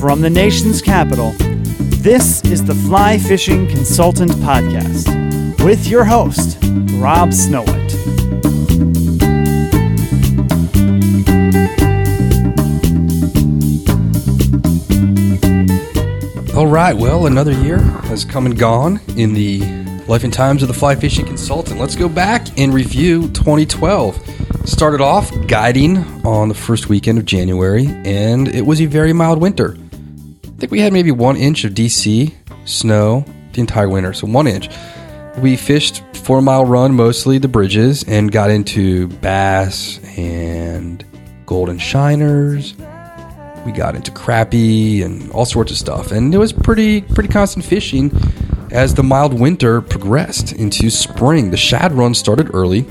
From 0.00 0.20
the 0.20 0.30
nation's 0.30 0.80
capital, 0.80 1.32
this 1.98 2.40
is 2.44 2.64
the 2.64 2.74
Fly 2.74 3.18
Fishing 3.18 3.66
Consultant 3.66 4.30
Podcast 4.30 5.12
with 5.64 5.88
your 5.88 6.04
host, 6.04 6.56
Rob 6.94 7.30
Snowhite. 7.30 7.96
All 16.56 16.68
right, 16.68 16.96
well, 16.96 17.26
another 17.26 17.52
year 17.52 17.78
has 17.78 18.24
come 18.24 18.46
and 18.46 18.56
gone 18.56 19.00
in 19.16 19.34
the 19.34 19.60
life 20.06 20.22
and 20.22 20.32
times 20.32 20.62
of 20.62 20.68
the 20.68 20.74
fly 20.74 20.94
fishing 20.94 21.26
consultant. 21.26 21.80
Let's 21.80 21.96
go 21.96 22.08
back 22.08 22.56
and 22.56 22.72
review 22.72 23.22
2012. 23.30 24.16
Started 24.64 25.00
off 25.00 25.32
guiding 25.48 25.98
on 26.24 26.48
the 26.48 26.54
first 26.54 26.88
weekend 26.88 27.18
of 27.18 27.24
January, 27.24 27.86
and 28.04 28.46
it 28.46 28.64
was 28.64 28.80
a 28.80 28.86
very 28.86 29.12
mild 29.12 29.40
winter. 29.40 29.76
I 30.58 30.60
think 30.60 30.72
we 30.72 30.80
had 30.80 30.92
maybe 30.92 31.12
one 31.12 31.36
inch 31.36 31.62
of 31.62 31.72
DC 31.72 32.34
snow 32.64 33.24
the 33.52 33.60
entire 33.60 33.88
winter, 33.88 34.12
so 34.12 34.26
one 34.26 34.48
inch. 34.48 34.68
We 35.38 35.54
fished 35.54 36.02
four 36.16 36.42
mile 36.42 36.64
run, 36.64 36.96
mostly 36.96 37.38
the 37.38 37.46
bridges, 37.46 38.02
and 38.08 38.32
got 38.32 38.50
into 38.50 39.06
bass 39.06 40.00
and 40.18 41.04
golden 41.46 41.78
shiners 41.78 42.74
we 43.64 43.72
got 43.72 43.94
into 43.94 44.10
crappie 44.10 45.04
and 45.04 45.30
all 45.30 45.44
sorts 45.44 45.70
of 45.70 45.78
stuff, 45.78 46.10
and 46.10 46.34
it 46.34 46.38
was 46.38 46.52
pretty 46.52 47.02
pretty 47.02 47.28
constant 47.28 47.64
fishing 47.64 48.10
as 48.72 48.94
the 48.94 49.02
mild 49.02 49.38
winter 49.38 49.80
progressed 49.80 50.52
into 50.52 50.90
spring. 50.90 51.50
The 51.50 51.56
shad 51.56 51.92
run 51.92 52.14
started 52.14 52.50
early. 52.54 52.86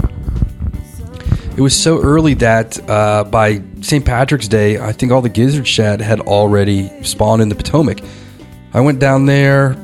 It 1.57 1.62
was 1.62 1.75
so 1.75 2.01
early 2.01 2.35
that 2.35 2.90
uh, 2.90 3.23
by 3.23 3.62
St. 3.81 4.06
Patrick's 4.06 4.47
Day, 4.47 4.79
I 4.79 4.91
think 4.91 5.12
all 5.12 5.22
the 5.22 5.29
gizzard 5.29 5.68
shad 5.68 6.00
had 6.00 6.19
already 6.22 7.03
spawned 7.03 7.41
in 7.41 7.50
the 7.50 7.56
Potomac. 7.56 8.00
I 8.73 8.81
went 8.81 9.00
down 9.00 9.25
there 9.25 9.75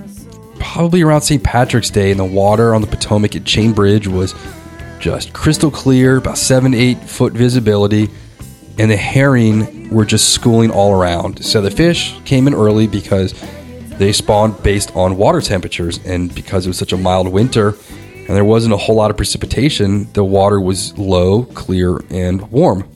probably 0.60 1.02
around 1.02 1.22
St. 1.22 1.44
Patrick's 1.44 1.90
Day, 1.90 2.12
and 2.12 2.20
the 2.20 2.26
water 2.26 2.76
on 2.76 2.82
the 2.82 2.88
Potomac 2.88 3.36
at 3.36 3.44
Chain 3.44 3.74
Bridge 3.74 4.08
was 4.08 4.36
just 5.00 5.34
crystal 5.34 5.72
clear, 5.72 6.18
about 6.18 6.38
seven, 6.38 6.74
eight 6.74 7.00
foot 7.00 7.34
visibility 7.34 8.10
and 8.78 8.90
the 8.90 8.98
herring 8.98 9.90
were 9.90 10.06
just 10.06 10.30
schooling 10.30 10.72
all 10.72 10.94
around. 10.94 11.44
So 11.44 11.62
the 11.62 11.72
fish 11.72 12.20
came 12.26 12.48
in 12.48 12.54
early 12.54 12.88
because 12.88 13.34
they 13.98 14.12
spawned 14.12 14.62
based 14.64 14.96
on 14.96 15.18
water 15.18 15.42
temperatures, 15.42 16.00
and 16.06 16.34
because 16.34 16.66
it 16.66 16.70
was 16.70 16.78
such 16.78 16.94
a 16.94 16.98
mild 16.98 17.28
winter 17.28 17.76
and 18.28 18.36
there 18.36 18.46
wasn't 18.46 18.74
a 18.74 18.78
whole 18.78 18.96
lot 18.96 19.12
of 19.12 19.18
precipitation, 19.18 20.12
the 20.14 20.24
water 20.24 20.60
was 20.60 20.98
low, 20.98 21.44
clear, 21.44 22.00
and 22.10 22.50
warm. 22.52 22.90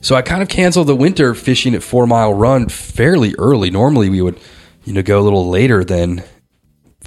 So 0.00 0.16
I 0.16 0.22
kind 0.22 0.42
of 0.42 0.48
canceled 0.48 0.86
the 0.86 0.96
winter 0.96 1.34
fishing 1.34 1.74
at 1.74 1.82
Four 1.82 2.06
Mile 2.06 2.32
Run 2.32 2.68
fairly 2.68 3.34
early. 3.38 3.70
Normally 3.70 4.08
we 4.08 4.22
would, 4.22 4.40
you 4.84 4.92
know, 4.92 5.02
go 5.02 5.20
a 5.20 5.22
little 5.22 5.48
later 5.48 5.84
than 5.84 6.24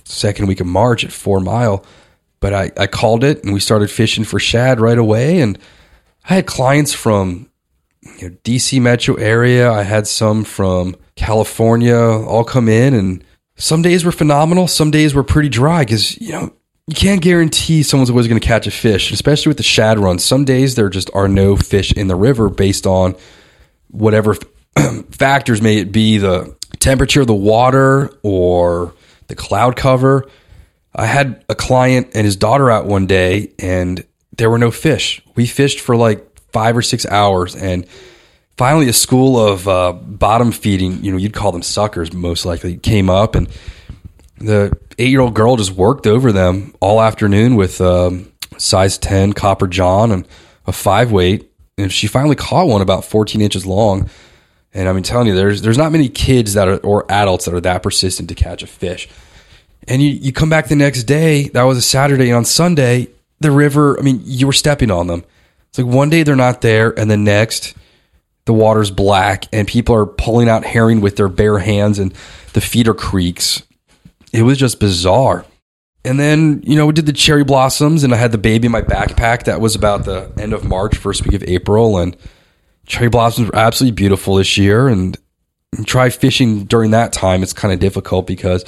second 0.06 0.48
week 0.48 0.60
of 0.60 0.68
March 0.68 1.04
at 1.04 1.12
Four 1.12 1.40
Mile, 1.40 1.86
but 2.40 2.54
I, 2.54 2.72
I 2.78 2.88
called 2.88 3.24
it 3.24 3.44
and 3.44 3.54
we 3.54 3.60
started 3.60 3.90
fishing 3.90 4.24
for 4.24 4.40
shad 4.40 4.80
right 4.80 4.98
away 4.98 5.42
and 5.42 5.58
I 6.30 6.36
had 6.36 6.46
clients 6.46 6.94
from 6.94 7.50
you 8.20 8.30
know, 8.30 8.36
DC 8.44 8.82
metro 8.82 9.16
area. 9.16 9.72
I 9.72 9.84
had 9.84 10.08
some 10.08 10.44
from 10.44 10.96
California 11.16 11.98
all 11.98 12.44
come 12.44 12.70
in, 12.70 12.94
and 12.94 13.24
some 13.56 13.82
days 13.82 14.06
were 14.06 14.12
phenomenal. 14.12 14.68
Some 14.68 14.92
days 14.92 15.14
were 15.14 15.24
pretty 15.24 15.50
dry 15.50 15.84
because 15.84 16.20
you 16.20 16.32
know 16.32 16.53
you 16.88 16.96
can't 16.96 17.22
guarantee 17.22 17.82
someone's 17.82 18.10
always 18.10 18.28
going 18.28 18.40
to 18.40 18.46
catch 18.46 18.68
a 18.68 18.72
fish, 18.72 19.12
especially 19.12 19.50
with 19.50 19.58
the 19.58 19.64
shad 19.64 20.00
run. 20.00 20.20
Some 20.20 20.44
days 20.44 20.76
there 20.76 20.90
just 20.90 21.10
are 21.14 21.30
no 21.30 21.56
fish 21.56 21.94
in 21.94 22.08
the 22.08 22.16
river 22.16 22.50
based 22.50 22.86
on 22.86 23.16
whatever 23.90 24.36
factors 25.12 25.62
may 25.62 25.78
it 25.78 25.92
be 25.92 26.18
the 26.18 26.56
temperature 26.80 27.22
of 27.22 27.28
the 27.28 27.34
water 27.34 28.10
or 28.22 28.94
the 29.28 29.36
cloud 29.36 29.78
cover. 29.78 30.28
I 30.94 31.06
had 31.06 31.46
a 31.48 31.56
client 31.56 32.12
and 32.16 32.26
his 32.26 32.36
daughter 32.36 32.70
out 32.70 32.86
one 32.86 33.08
day, 33.08 33.54
and 33.60 34.06
there 34.36 34.50
were 34.50 34.60
no 34.60 34.70
fish. 34.70 35.22
We 35.36 35.46
fished 35.46 35.80
for 35.80 35.96
like 35.96 36.28
five 36.52 36.76
or 36.76 36.82
six 36.82 37.06
hours, 37.06 37.56
and 37.56 37.88
finally, 38.58 38.90
a 38.90 38.94
school 38.94 39.40
of 39.40 39.68
uh, 39.68 39.94
bottom 39.94 40.52
feeding, 40.52 41.04
you 41.04 41.12
know, 41.12 41.18
you'd 41.18 41.34
call 41.34 41.54
them 41.54 41.64
suckers 41.64 42.12
most 42.12 42.46
likely, 42.46 42.76
came 42.78 43.10
up, 43.10 43.36
and 43.36 43.48
the 44.44 44.78
eight 44.98 45.10
year 45.10 45.22
old 45.22 45.34
girl 45.34 45.56
just 45.56 45.72
worked 45.72 46.08
over 46.08 46.32
them 46.32 46.74
all 46.80 47.02
afternoon 47.02 47.56
with 47.56 47.82
um, 47.82 48.32
size 48.58 48.98
10 48.98 49.34
copper 49.34 49.68
john 49.68 50.12
and 50.12 50.28
a 50.66 50.72
five 50.72 51.12
weight. 51.12 51.50
And 51.78 51.92
she 51.92 52.08
finally 52.08 52.36
caught 52.36 52.68
one 52.68 52.82
about 52.82 53.06
14 53.06 53.42
inches 53.42 53.66
long. 53.66 54.10
And 54.74 54.88
I'm 54.88 55.02
telling 55.04 55.28
you, 55.28 55.36
there's 55.36 55.62
there's 55.62 55.78
not 55.78 55.92
many 55.92 56.10
kids 56.10 56.54
that 56.54 56.68
are 56.68 56.78
or 56.78 57.06
adults 57.12 57.46
that 57.46 57.54
are 57.54 57.62
that 57.62 57.84
persistent 57.84 58.30
to 58.30 58.36
catch 58.36 58.64
a 58.64 58.68
fish. 58.68 59.08
And 59.88 60.02
you, 60.02 60.10
you 60.10 60.32
come 60.32 60.50
back 60.50 60.68
the 60.68 60.76
next 60.76 61.04
day, 61.04 61.50
that 61.50 61.64
was 61.64 61.78
a 61.78 61.82
Saturday, 61.82 62.30
and 62.30 62.38
on 62.38 62.46
Sunday, 62.46 63.10
the 63.42 63.52
river, 63.52 64.00
I 64.00 64.02
mean, 64.02 64.22
you 64.24 64.48
were 64.48 64.54
stepping 64.54 64.90
on 64.90 65.08
them. 65.08 65.26
It's 65.70 65.78
like 65.78 65.88
one 65.88 66.10
day 66.10 66.24
they're 66.24 66.36
not 66.36 66.62
there, 66.62 66.98
and 66.98 67.12
the 67.12 67.18
next 67.18 67.76
the 68.46 68.54
water's 68.54 68.92
black, 68.92 69.46
and 69.54 69.68
people 69.68 69.96
are 69.96 70.06
pulling 70.06 70.50
out 70.50 70.66
herring 70.66 71.02
with 71.02 71.18
their 71.18 71.30
bare 71.30 71.60
hands, 71.60 72.00
and 72.00 72.14
the 72.54 72.62
feeder 72.62 72.94
creeks. 72.94 73.64
It 74.34 74.42
was 74.42 74.58
just 74.58 74.80
bizarre. 74.80 75.46
And 76.04 76.20
then, 76.20 76.62
you 76.66 76.76
know, 76.76 76.86
we 76.86 76.92
did 76.92 77.06
the 77.06 77.14
cherry 77.14 77.46
blossoms, 77.46 78.04
and 78.04 78.14
I 78.14 78.18
had 78.18 78.34
the 78.34 78.38
baby 78.38 78.66
in 78.66 78.74
my 78.74 78.82
backpack. 78.82 79.44
That 79.44 79.62
was 79.62 79.76
about 79.76 80.04
the 80.04 80.34
end 80.38 80.52
of 80.52 80.66
March, 80.66 80.98
first 80.98 81.24
week 81.24 81.34
of 81.34 81.44
April. 81.44 81.98
And 81.98 82.18
cherry 82.86 83.08
blossoms 83.08 83.48
were 83.48 83.56
absolutely 83.56 83.96
beautiful 83.96 84.36
this 84.36 84.58
year. 84.58 84.90
And 84.90 85.18
try 85.86 86.10
fishing 86.10 86.66
during 86.66 86.92
that 86.92 87.14
time. 87.14 87.44
It's 87.44 87.54
kind 87.54 87.74
of 87.74 87.80
difficult 87.80 88.28
because 88.28 88.66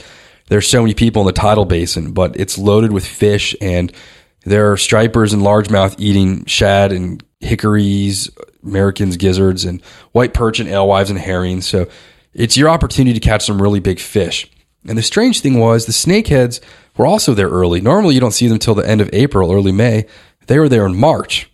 there's 0.47 0.67
so 0.67 0.81
many 0.81 0.94
people 0.94 1.21
in 1.21 1.25
the 1.25 1.33
tidal 1.33 1.65
basin, 1.65 2.13
but 2.13 2.39
it's 2.39 2.57
loaded 2.57 2.91
with 2.91 3.06
fish 3.06 3.56
and 3.61 3.91
there 4.45 4.71
are 4.71 4.77
stripers 4.77 5.33
and 5.33 5.41
largemouth 5.41 5.95
eating 5.97 6.45
shad 6.45 6.91
and 6.91 7.23
hickories, 7.39 8.29
Americans, 8.63 9.18
gizzards, 9.18 9.65
and 9.65 9.81
white 10.11 10.35
perch 10.35 10.59
and 10.59 10.69
alewives 10.69 11.09
and 11.09 11.18
herrings. 11.18 11.68
So 11.68 11.88
it's 12.33 12.56
your 12.56 12.69
opportunity 12.69 13.19
to 13.19 13.27
catch 13.27 13.44
some 13.44 13.59
really 13.59 13.79
big 13.79 14.00
fish. 14.00 14.50
And 14.87 14.97
the 14.97 15.03
strange 15.03 15.41
thing 15.41 15.59
was 15.59 15.85
the 15.85 15.91
snakeheads 15.91 16.59
were 16.97 17.05
also 17.05 17.33
there 17.33 17.49
early. 17.49 17.81
Normally 17.81 18.13
you 18.13 18.21
don't 18.21 18.31
see 18.31 18.47
them 18.47 18.55
until 18.55 18.75
the 18.75 18.87
end 18.87 19.01
of 19.01 19.09
April, 19.13 19.51
early 19.51 19.71
May. 19.71 20.05
They 20.47 20.59
were 20.59 20.69
there 20.69 20.85
in 20.85 20.95
March. 20.95 21.49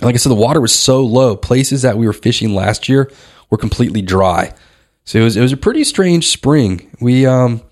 like 0.00 0.14
I 0.14 0.18
said, 0.18 0.30
the 0.30 0.36
water 0.36 0.60
was 0.60 0.74
so 0.74 1.02
low. 1.02 1.36
Places 1.36 1.82
that 1.82 1.98
we 1.98 2.06
were 2.06 2.12
fishing 2.12 2.54
last 2.54 2.88
year 2.88 3.10
were 3.50 3.58
completely 3.58 4.02
dry. 4.02 4.54
So 5.04 5.18
it 5.20 5.24
was 5.24 5.36
it 5.36 5.40
was 5.40 5.52
a 5.52 5.56
pretty 5.56 5.84
strange 5.84 6.26
spring. 6.26 6.90
We 7.00 7.26
um 7.26 7.62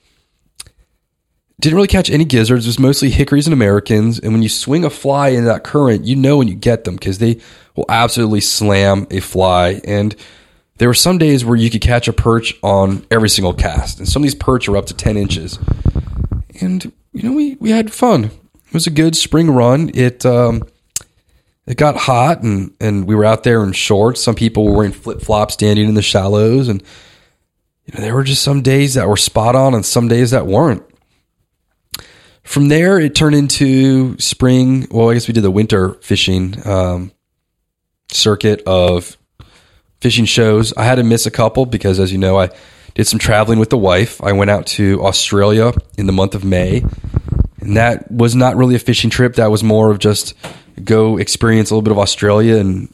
didn't 1.61 1.77
really 1.77 1.89
catch 1.89 2.11
any 2.11 2.25
gizzards. 2.25 2.67
It 2.67 2.69
was 2.69 2.79
mostly 2.79 3.11
hickories 3.11 3.47
and 3.47 3.55
Americans. 3.55 4.19
And 4.19 4.33
when 4.33 4.43
you 4.43 4.49
swing 4.49 4.85
a 4.85 4.91
fly 4.91 5.29
in 5.29 5.45
that 5.45 5.65
current, 5.65 6.05
you 6.05 6.17
know 6.17 6.37
when 6.37 6.49
you 6.49 6.55
get 6.55 6.85
them 6.85 6.97
because 6.97 7.19
they 7.19 7.41
will 7.75 7.87
absolutely 7.89 8.41
slam 8.41 9.07
a 9.11 9.21
fly. 9.21 9.81
And 9.85 10.15
there 10.79 10.89
were 10.89 10.95
some 10.95 11.19
days 11.19 11.45
where 11.45 11.57
you 11.57 11.71
could 11.71 11.81
catch 11.81 12.09
a 12.09 12.13
perch 12.13 12.55
on 12.63 13.07
every 13.11 13.29
single 13.29 13.55
cast. 13.55 13.99
And 13.99 14.09
some 14.09 14.23
of 14.23 14.25
these 14.25 14.35
perch 14.35 14.69
are 14.69 14.77
up 14.77 14.87
to 14.87 14.95
10 14.95 15.17
inches. 15.17 15.59
And, 16.61 16.93
you 17.13 17.23
know, 17.23 17.33
we, 17.33 17.55
we 17.57 17.71
had 17.71 17.93
fun. 17.93 18.25
It 18.25 18.75
was 18.75 18.87
a 18.87 18.91
good 18.91 19.17
spring 19.17 19.51
run. 19.51 19.91
It, 19.95 20.27
um, 20.27 20.65
it 21.67 21.77
got 21.77 21.97
hot 21.97 22.43
and, 22.43 22.75
and 22.81 23.07
we 23.07 23.15
were 23.15 23.25
out 23.25 23.43
there 23.43 23.63
in 23.65 23.73
shorts. 23.73 24.23
Some 24.23 24.35
people 24.35 24.67
were 24.67 24.77
wearing 24.77 24.93
flip 24.93 25.23
flops 25.23 25.55
standing 25.55 25.89
in 25.89 25.95
the 25.95 26.03
shallows. 26.03 26.69
And, 26.69 26.83
you 27.87 27.95
know, 27.95 28.01
there 28.01 28.15
were 28.15 28.25
just 28.25 28.43
some 28.43 28.63
days 28.63 28.95
that 28.95 29.09
were 29.09 29.17
spot 29.17 29.57
on 29.57 29.75
and 29.75 29.85
some 29.85 30.09
days 30.09 30.31
that 30.33 30.47
weren't. 30.47 30.83
From 32.43 32.69
there, 32.69 33.01
it 33.01 33.15
turned 33.17 33.35
into 33.35 34.17
spring. 34.19 34.87
Well, 34.91 35.11
I 35.11 35.15
guess 35.15 35.27
we 35.27 35.35
did 35.35 35.43
the 35.43 35.51
winter 35.51 35.95
fishing 35.95 36.55
um, 36.65 37.11
circuit 38.09 38.63
of 38.67 39.17
fishing 40.07 40.25
shows. 40.25 40.73
I 40.75 40.85
had 40.85 40.95
to 40.95 41.03
miss 41.03 41.27
a 41.27 41.33
couple 41.33 41.67
because, 41.67 41.99
as 41.99 42.13
you 42.13 42.19
know, 42.19 42.39
I 42.39 42.51
did 42.95 43.09
some 43.09 43.19
traveling 43.19 43.59
with 43.59 43.71
the 43.71 43.77
wife. 43.77 44.23
I 44.23 44.31
went 44.31 44.53
out 44.53 44.65
to 44.79 45.05
Australia 45.05 45.73
in 45.99 46.07
the 46.07 46.13
month 46.13 46.37
of 46.37 46.45
May, 46.45 46.85
and 47.61 47.77
that 47.77 48.09
was 48.09 48.37
not 48.37 48.55
really 48.55 48.77
a 48.77 48.79
fishing 48.79 49.11
trip. 49.11 49.35
That 49.35 49.51
was 49.51 49.65
more 49.65 49.91
of 49.91 49.99
just 49.99 50.35
go 50.85 51.17
experience 51.17 51.71
a 51.71 51.75
little 51.75 51.83
bit 51.83 51.91
of 51.91 51.99
Australia 51.99 52.57
and 52.59 52.89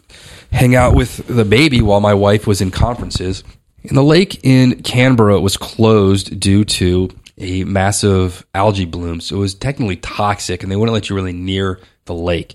hang 0.50 0.75
out 0.75 0.94
with 0.94 1.26
the 1.26 1.44
baby 1.44 1.82
while 1.82 2.00
my 2.00 2.14
wife 2.14 2.47
was 2.47 2.62
in 2.62 2.70
conferences. 2.70 3.44
And 3.82 3.94
the 3.94 4.03
lake 4.03 4.43
in 4.43 4.81
Canberra 4.81 5.38
was 5.38 5.58
closed 5.58 6.41
due 6.41 6.65
to 6.65 7.11
a 7.37 7.65
massive 7.65 8.47
algae 8.55 8.87
bloom. 8.87 9.20
So 9.20 9.37
it 9.37 9.41
was 9.41 9.55
technically 9.55 9.97
toxic 9.97 10.62
and 10.62 10.73
they 10.73 10.76
wouldn't 10.76 10.94
let 10.94 11.11
you 11.11 11.17
really 11.17 11.35
near 11.35 11.79
the 12.06 12.15
lake. 12.15 12.55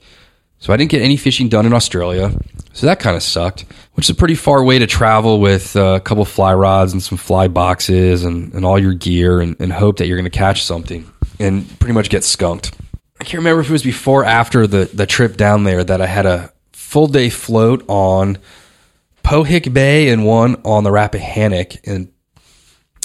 So 0.57 0.73
I 0.73 0.77
didn't 0.77 0.89
get 0.89 1.03
any 1.03 1.15
fishing 1.15 1.47
done 1.47 1.67
in 1.67 1.73
Australia. 1.73 2.31
So 2.77 2.85
that 2.85 2.99
kind 2.99 3.15
of 3.15 3.23
sucked, 3.23 3.65
which 3.95 4.05
is 4.05 4.11
a 4.11 4.13
pretty 4.13 4.35
far 4.35 4.63
way 4.63 4.77
to 4.77 4.85
travel 4.85 5.39
with 5.39 5.75
uh, 5.75 5.95
a 5.95 5.99
couple 5.99 6.23
fly 6.25 6.53
rods 6.53 6.93
and 6.93 7.01
some 7.01 7.17
fly 7.17 7.47
boxes 7.47 8.23
and, 8.23 8.53
and 8.53 8.63
all 8.63 8.77
your 8.77 8.93
gear 8.93 9.41
and, 9.41 9.59
and 9.59 9.73
hope 9.73 9.97
that 9.97 10.05
you're 10.05 10.15
going 10.15 10.29
to 10.29 10.37
catch 10.37 10.63
something 10.63 11.11
and 11.39 11.67
pretty 11.79 11.95
much 11.95 12.11
get 12.11 12.23
skunked. 12.23 12.77
I 13.19 13.23
can't 13.23 13.39
remember 13.39 13.61
if 13.61 13.69
it 13.69 13.71
was 13.71 13.81
before 13.81 14.21
or 14.21 14.25
after 14.25 14.67
the, 14.67 14.85
the 14.93 15.07
trip 15.07 15.37
down 15.37 15.63
there 15.63 15.83
that 15.83 16.01
I 16.01 16.05
had 16.05 16.27
a 16.27 16.53
full 16.71 17.07
day 17.07 17.31
float 17.31 17.83
on 17.87 18.37
Pohick 19.23 19.73
Bay 19.73 20.09
and 20.09 20.23
one 20.23 20.61
on 20.63 20.83
the 20.83 20.91
Rappahannock. 20.91 21.77
And 21.87 22.11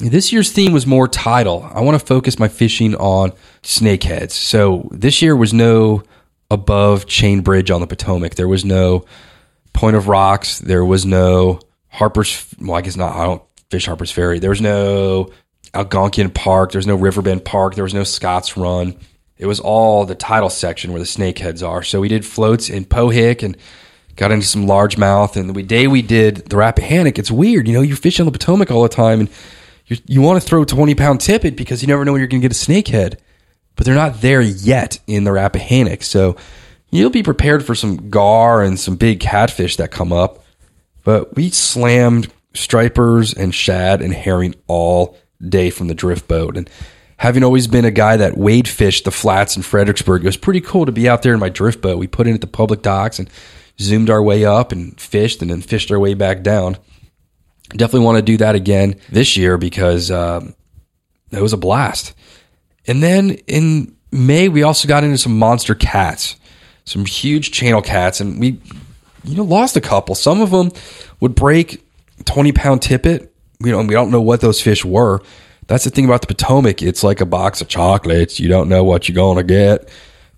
this 0.03 0.35
year's 0.35 0.53
theme 0.53 0.75
was 0.75 0.87
more 0.87 1.09
tidal. 1.09 1.67
I 1.73 1.81
want 1.81 1.99
to 1.99 2.07
focus 2.07 2.39
my 2.39 2.49
fishing 2.49 2.95
on 2.97 3.33
snakeheads. 3.63 4.33
So 4.33 4.91
this 4.91 5.23
year 5.23 5.35
was 5.35 5.55
no 5.55 6.03
above 6.51 7.07
chain 7.07 7.41
bridge 7.41 7.71
on 7.71 7.81
the 7.81 7.87
Potomac. 7.87 8.35
There 8.35 8.47
was 8.47 8.67
no 8.67 9.07
Point 9.73 9.97
of 9.97 10.09
Rocks. 10.09 10.59
There 10.59 10.85
was 10.85 11.05
no 11.07 11.61
Harper's. 11.89 12.47
Well, 12.61 12.77
I 12.77 12.81
guess 12.83 12.97
not. 12.97 13.15
I 13.17 13.25
don't 13.25 13.43
fish 13.71 13.87
Harper's 13.87 14.11
Ferry. 14.11 14.39
There 14.39 14.51
was 14.51 14.61
no 14.61 15.31
Algonkian 15.75 16.33
Park. 16.35 16.73
There 16.73 16.79
was 16.79 16.87
no 16.87 16.97
Riverbend 16.97 17.45
Park. 17.45 17.75
There 17.75 17.85
was 17.85 17.95
no 17.95 18.05
Scotts 18.05 18.57
Run. 18.57 18.97
It 19.39 19.47
was 19.47 19.61
all 19.61 20.05
the 20.05 20.15
tidal 20.15 20.51
section 20.51 20.93
where 20.93 21.01
the 21.01 21.07
snakeheads 21.07 21.67
are. 21.67 21.83
So 21.83 22.01
we 22.01 22.09
did 22.09 22.25
floats 22.25 22.69
in 22.71 22.85
Pohick 22.85 23.43
and 23.43 23.57
got 24.17 24.31
into 24.31 24.47
some 24.47 24.67
largemouth. 24.67 25.37
And 25.37 25.55
the 25.55 25.63
day 25.63 25.87
we 25.87 26.03
did 26.03 26.37
the 26.49 26.57
Rappahannock, 26.57 27.19
it's 27.19 27.31
weird. 27.31 27.67
You 27.67 27.75
know, 27.75 27.81
you're 27.81 27.97
fishing 27.97 28.27
on 28.27 28.33
the 28.33 28.39
Potomac 28.39 28.71
all 28.71 28.83
the 28.83 28.89
time 28.89 29.21
and 29.21 29.29
you, 29.87 29.97
you 30.07 30.21
want 30.21 30.41
to 30.41 30.47
throw 30.47 30.65
20 30.65 30.95
pound 30.95 31.21
tippet 31.21 31.57
because 31.57 31.83
you 31.83 31.89
never 31.89 32.05
know 32.05 32.13
when 32.13 32.21
you're 32.21 32.29
going 32.29 32.41
to 32.41 32.49
get 32.49 32.57
a 32.57 32.61
snakehead, 32.61 33.19
but 33.75 33.85
they're 33.85 33.95
not 33.95 34.21
there 34.21 34.41
yet 34.41 35.01
in 35.07 35.25
the 35.25 35.33
Rappahannock. 35.33 36.03
So 36.03 36.37
you'll 36.93 37.11
be 37.11 37.23
prepared 37.23 37.65
for 37.65 37.75
some 37.75 38.11
gar 38.11 38.63
and 38.63 38.79
some 38.79 38.97
big 38.97 39.19
catfish 39.19 39.77
that 39.77 39.91
come 39.91 40.13
up. 40.13 40.45
But 41.03 41.35
we 41.35 41.51
slammed 41.51 42.33
stripers 42.55 43.35
and 43.35 43.53
shad 43.53 44.01
and 44.03 44.13
herring 44.13 44.55
all 44.69 45.17
day 45.41 45.71
from 45.71 45.89
the 45.89 45.95
drift 45.95 46.29
boat. 46.29 46.57
And 46.57 46.71
having 47.17 47.43
always 47.43 47.67
been 47.67 47.85
a 47.85 47.91
guy 47.91 48.17
that 48.19 48.37
wade 48.37 48.69
fished 48.69 49.05
the 49.05 49.11
flats 49.11 49.57
in 49.57 49.63
Fredericksburg, 49.63 50.23
it 50.23 50.27
was 50.27 50.37
pretty 50.37 50.61
cool 50.61 50.87
to 50.87 50.93
be 50.93 51.09
out 51.09 51.23
there 51.23 51.35
in 51.35 51.41
my 51.41 51.49
drift 51.49 51.81
boat. 51.81 51.99
We 51.99 52.07
put 52.07 52.27
in 52.27 52.35
at 52.35 52.41
the 52.41 52.47
public 52.47 52.83
docks 52.83 53.19
and 53.19 53.29
zoomed 53.81 54.11
our 54.11 54.23
way 54.23 54.45
up 54.45 54.71
and 54.71 54.99
fished 55.01 55.43
and 55.43 55.51
then 55.51 55.63
fished 55.63 55.91
our 55.91 55.99
way 55.99 56.15
back 56.15 56.43
down. 56.43 56.77
Definitely 57.71 58.05
want 58.05 58.19
to 58.19 58.23
do 58.23 58.37
that 58.37 58.55
again 58.55 58.97
this 59.09 59.37
year 59.37 59.57
because 59.57 60.11
um, 60.11 60.55
it 61.31 61.41
was 61.41 61.55
a 61.55 61.59
blast. 61.59 62.15
And 62.87 63.03
then 63.03 63.31
in 63.47 63.97
May, 64.11 64.49
we 64.49 64.63
also 64.63 64.87
got 64.87 65.05
into 65.05 65.17
some 65.17 65.39
monster 65.39 65.75
cats, 65.75 66.37
some 66.85 67.05
huge 67.05 67.53
channel 67.53 67.83
cats, 67.83 68.21
and 68.21 68.39
we, 68.39 68.61
you 69.25 69.37
know, 69.37 69.45
lost 69.45 69.77
a 69.77 69.81
couple. 69.81 70.15
Some 70.15 70.41
of 70.41 70.51
them 70.51 70.71
would 71.21 71.35
break 71.35 71.85
20 72.25 72.53
pound 72.53 72.83
tippet. 72.83 73.33
We 73.61 73.71
don't, 73.71 73.87
we 73.87 73.95
don't 73.95 74.11
know 74.11 74.21
what 74.21 74.41
those 74.41 74.61
fish 74.61 74.85
were. 74.85 75.21
That's 75.69 75.85
the 75.85 75.91
thing 75.91 76.05
about 76.05 76.21
the 76.21 76.27
Potomac. 76.27 76.83
It's 76.83 77.05
like 77.05 77.21
a 77.21 77.27
box 77.27 77.61
of 77.61 77.69
chocolates. 77.69 78.41
You 78.41 78.49
don't 78.49 78.69
know 78.69 78.83
what 78.83 79.09
you're 79.09 79.15
going 79.15 79.39
to 79.39 79.45
get. 79.45 79.89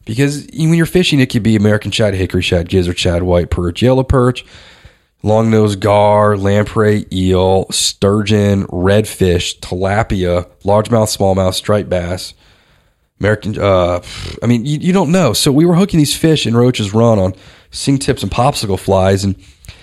Because 0.05 0.47
when 0.53 0.75
you're 0.75 0.85
fishing, 0.85 1.19
it 1.21 1.31
could 1.31 1.43
be 1.43 1.57
American 1.57 1.91
shad, 1.91 2.13
hickory 2.13 2.43
shad, 2.43 2.69
gizzard 2.69 2.99
shad, 2.99 3.23
white 3.23 3.51
perch, 3.51 3.81
yellow 3.81 4.03
perch 4.03 4.45
long 5.25 5.51
nose 5.51 5.75
gar, 5.75 6.37
lamprey, 6.37 7.07
eel, 7.11 7.67
sturgeon, 7.71 8.67
redfish, 8.67 9.59
tilapia, 9.59 10.47
largemouth, 10.65 11.17
smallmouth, 11.17 11.55
striped 11.55 11.89
bass. 11.89 12.35
American, 13.21 13.59
uh, 13.59 14.03
I 14.43 14.47
mean, 14.47 14.67
you, 14.67 14.79
you 14.79 14.93
don't 14.93 15.13
know. 15.13 15.33
So 15.33 15.53
we 15.53 15.65
were 15.65 15.75
hooking 15.75 15.99
these 15.99 16.17
fish 16.17 16.47
in 16.47 16.57
Roach's 16.57 16.93
Run 16.93 17.19
on 17.19 17.35
sink 17.71 18.01
tips 18.01 18.23
and 18.23 18.31
popsicle 18.31 18.79
flies, 18.79 19.25
and 19.25 19.37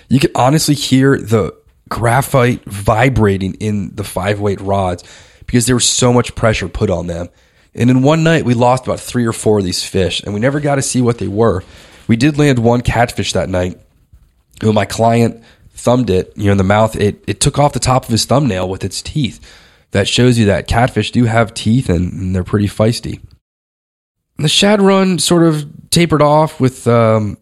you 0.09 0.19
could 0.19 0.31
honestly 0.35 0.75
hear 0.75 1.17
the 1.17 1.55
graphite 1.89 2.63
vibrating 2.65 3.55
in 3.55 3.95
the 3.95 4.03
five 4.03 4.39
weight 4.39 4.61
rods 4.61 5.03
because 5.39 5.65
there 5.65 5.75
was 5.75 5.87
so 5.87 6.13
much 6.13 6.35
pressure 6.35 6.67
put 6.67 6.89
on 6.89 7.07
them. 7.07 7.29
And 7.73 7.89
in 7.89 8.01
one 8.01 8.23
night, 8.23 8.45
we 8.45 8.53
lost 8.53 8.85
about 8.85 8.99
three 8.99 9.25
or 9.25 9.33
four 9.33 9.59
of 9.59 9.65
these 9.65 9.83
fish, 9.83 10.21
and 10.21 10.33
we 10.33 10.39
never 10.39 10.59
got 10.59 10.75
to 10.75 10.81
see 10.81 11.01
what 11.01 11.17
they 11.17 11.27
were. 11.27 11.63
We 12.07 12.17
did 12.17 12.37
land 12.37 12.59
one 12.59 12.81
catfish 12.81 13.33
that 13.33 13.49
night, 13.49 13.79
when 14.61 14.75
my 14.75 14.85
client 14.85 15.43
thumbed 15.73 16.09
it, 16.09 16.33
you 16.35 16.45
know, 16.45 16.51
in 16.51 16.57
the 16.57 16.63
mouth, 16.63 16.95
it, 16.95 17.23
it 17.27 17.39
took 17.39 17.57
off 17.57 17.73
the 17.73 17.79
top 17.79 18.03
of 18.03 18.09
his 18.09 18.25
thumbnail 18.25 18.69
with 18.69 18.83
its 18.83 19.01
teeth. 19.01 19.39
That 19.91 20.07
shows 20.07 20.39
you 20.39 20.45
that 20.45 20.67
catfish 20.67 21.11
do 21.11 21.25
have 21.25 21.53
teeth 21.53 21.89
and, 21.89 22.35
they're 22.35 22.43
pretty 22.43 22.67
feisty. 22.67 23.21
The 24.37 24.47
shad 24.47 24.81
run 24.81 25.19
sort 25.19 25.43
of 25.43 25.65
tapered 25.89 26.21
off 26.21 26.59
with 26.59 26.87
um, 26.87 27.37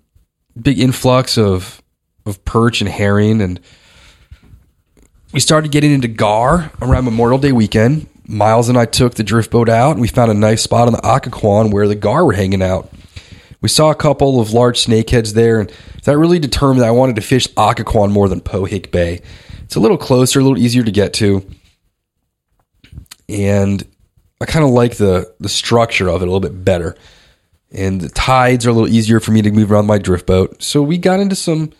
big 0.59 0.79
influx 0.79 1.37
of 1.37 1.81
of 2.25 2.43
perch 2.45 2.81
and 2.81 2.89
herring, 2.89 3.41
and 3.41 3.59
we 5.33 5.39
started 5.39 5.71
getting 5.71 5.91
into 5.91 6.07
gar 6.07 6.71
around 6.81 7.05
Memorial 7.05 7.39
Day 7.39 7.51
weekend. 7.51 8.07
Miles 8.27 8.69
and 8.69 8.77
I 8.77 8.85
took 8.85 9.15
the 9.15 9.23
drift 9.23 9.49
boat 9.51 9.69
out, 9.69 9.91
and 9.91 10.01
we 10.01 10.07
found 10.07 10.29
a 10.29 10.35
nice 10.35 10.61
spot 10.61 10.87
on 10.87 10.93
the 10.93 10.99
Occoquan 10.99 11.71
where 11.71 11.87
the 11.87 11.95
gar 11.95 12.25
were 12.25 12.33
hanging 12.33 12.61
out. 12.61 12.91
We 13.61 13.69
saw 13.69 13.89
a 13.89 13.95
couple 13.95 14.39
of 14.39 14.53
large 14.53 14.83
snakeheads 14.83 15.33
there, 15.33 15.59
and 15.59 15.71
that 16.03 16.17
really 16.17 16.39
determined 16.39 16.81
that 16.81 16.87
I 16.87 16.91
wanted 16.91 17.15
to 17.15 17.21
fish 17.21 17.47
Occoquan 17.55 18.11
more 18.11 18.29
than 18.29 18.41
Pohick 18.41 18.91
Bay. 18.91 19.21
It's 19.63 19.75
a 19.75 19.79
little 19.79 19.97
closer, 19.97 20.39
a 20.39 20.43
little 20.43 20.57
easier 20.57 20.83
to 20.83 20.91
get 20.91 21.13
to, 21.13 21.45
and 23.29 23.85
I 24.41 24.45
kind 24.45 24.65
of 24.65 24.71
like 24.71 24.95
the 24.95 25.33
the 25.39 25.49
structure 25.49 26.09
of 26.09 26.21
it 26.21 26.27
a 26.27 26.31
little 26.31 26.39
bit 26.39 26.63
better. 26.65 26.95
And 27.71 28.01
the 28.01 28.09
tides 28.09 28.65
are 28.65 28.71
a 28.71 28.73
little 28.73 28.89
easier 28.89 29.19
for 29.19 29.31
me 29.31 29.43
to 29.43 29.51
move 29.51 29.71
around 29.71 29.85
my 29.85 29.99
drift 29.99 30.25
boat. 30.25 30.63
So 30.63 30.81
we 30.81 30.97
got 30.97 31.19
into 31.19 31.35
some 31.35 31.71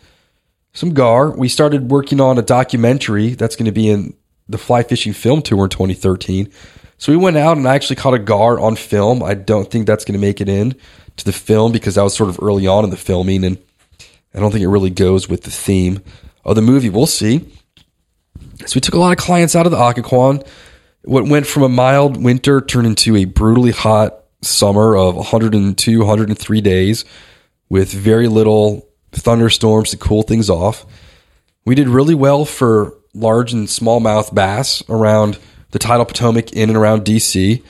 some 0.72 0.94
gar. 0.94 1.30
We 1.30 1.48
started 1.48 1.90
working 1.90 2.20
on 2.20 2.38
a 2.38 2.42
documentary 2.42 3.30
that's 3.30 3.56
going 3.56 3.66
to 3.66 3.72
be 3.72 3.88
in 3.88 4.14
the 4.48 4.58
fly 4.58 4.82
fishing 4.84 5.12
film 5.12 5.42
tour 5.42 5.64
in 5.64 5.70
2013. 5.70 6.50
So 6.98 7.12
we 7.12 7.16
went 7.16 7.36
out 7.36 7.56
and 7.56 7.66
I 7.66 7.74
actually 7.74 7.96
caught 7.96 8.14
a 8.14 8.18
gar 8.18 8.60
on 8.60 8.76
film. 8.76 9.22
I 9.22 9.34
don't 9.34 9.70
think 9.70 9.86
that's 9.86 10.04
going 10.04 10.18
to 10.18 10.20
make 10.20 10.40
it 10.40 10.48
in 10.48 10.76
to 11.16 11.24
the 11.24 11.32
film 11.32 11.72
because 11.72 11.96
that 11.96 12.02
was 12.02 12.14
sort 12.14 12.28
of 12.28 12.38
early 12.42 12.66
on 12.66 12.84
in 12.84 12.90
the 12.90 12.96
filming 12.96 13.44
and 13.44 13.58
I 14.34 14.38
don't 14.38 14.52
think 14.52 14.62
it 14.62 14.68
really 14.68 14.90
goes 14.90 15.28
with 15.28 15.42
the 15.42 15.50
theme 15.50 16.02
of 16.44 16.54
the 16.54 16.62
movie. 16.62 16.88
We'll 16.88 17.06
see. 17.06 17.52
So 18.66 18.76
we 18.76 18.80
took 18.80 18.94
a 18.94 18.98
lot 18.98 19.12
of 19.12 19.18
clients 19.18 19.56
out 19.56 19.66
of 19.66 19.72
the 19.72 19.78
Occoquan. 19.78 20.46
What 21.02 21.26
went 21.26 21.46
from 21.46 21.62
a 21.62 21.68
mild 21.68 22.22
winter 22.22 22.60
turned 22.60 22.86
into 22.86 23.16
a 23.16 23.24
brutally 23.24 23.70
hot 23.70 24.20
summer 24.42 24.96
of 24.96 25.16
102, 25.16 25.98
103 25.98 26.60
days 26.60 27.04
with 27.68 27.92
very 27.92 28.28
little 28.28 28.88
thunderstorms 29.12 29.90
to 29.90 29.96
cool 29.96 30.22
things 30.22 30.50
off. 30.50 30.84
We 31.64 31.74
did 31.74 31.88
really 31.88 32.14
well 32.14 32.44
for 32.44 32.94
large 33.14 33.52
and 33.52 33.66
smallmouth 33.66 34.34
bass 34.34 34.82
around 34.88 35.38
the 35.70 35.78
tidal 35.78 36.04
Potomac 36.04 36.52
in 36.52 36.68
and 36.68 36.76
around 36.76 37.04
DC. 37.04 37.62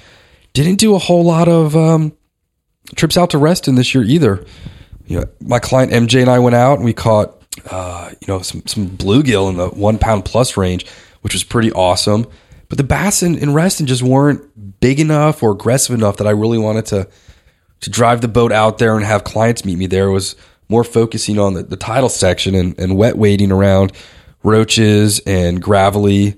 Didn't 0.53 0.77
do 0.77 0.95
a 0.95 0.99
whole 0.99 1.25
lot 1.25 1.49
of 1.49 1.77
um, 1.77 2.13
trips 2.95 3.17
out 3.17 3.31
to 3.31 3.39
Reston 3.39 3.75
this 3.75 3.95
year 3.95 4.05
either 4.05 4.45
You 5.07 5.21
know, 5.21 5.27
my 5.41 5.59
client 5.59 5.93
MJ 5.93 6.21
and 6.21 6.31
I 6.31 6.39
went 6.39 6.57
out 6.57 6.77
and 6.77 6.85
we 6.85 6.93
caught 6.93 7.37
uh, 7.71 8.11
you 8.21 8.29
know 8.29 8.43
some 8.43 8.67
some 8.67 8.89
bluegill 8.89 9.51
in 9.51 9.57
the 9.57 9.69
one 9.69 9.99
pound 9.99 10.25
plus 10.25 10.57
range, 10.57 10.87
which 11.21 11.35
was 11.35 11.45
pretty 11.45 11.73
awesome. 11.73 12.27
But 12.71 12.79
the 12.79 12.85
bass 12.85 13.23
and, 13.23 13.37
in 13.37 13.53
Reston 13.53 13.87
just 13.87 14.03
weren't 14.03 14.81
big 14.81 14.99
enough 14.99 15.43
or 15.43 15.51
aggressive 15.51 15.95
enough 15.95 16.17
that 16.17 16.27
I 16.27 16.31
really 16.31 16.57
wanted 16.57 16.87
to 16.87 17.09
to 17.81 17.91
drive 17.91 18.21
the 18.21 18.29
boat 18.29 18.53
out 18.53 18.79
there 18.79 18.95
and 18.95 19.05
have 19.05 19.25
clients 19.25 19.65
meet 19.65 19.77
me 19.77 19.87
there. 19.87 20.09
It 20.09 20.13
was 20.13 20.37
more 20.69 20.85
focusing 20.85 21.39
on 21.39 21.55
the, 21.55 21.63
the 21.63 21.77
tidal 21.77 22.11
section 22.11 22.55
and, 22.55 22.79
and 22.79 22.97
wet 22.97 23.17
wading 23.17 23.51
around 23.51 23.93
roaches 24.43 25.19
and 25.21 25.63
gravelly 25.63 26.37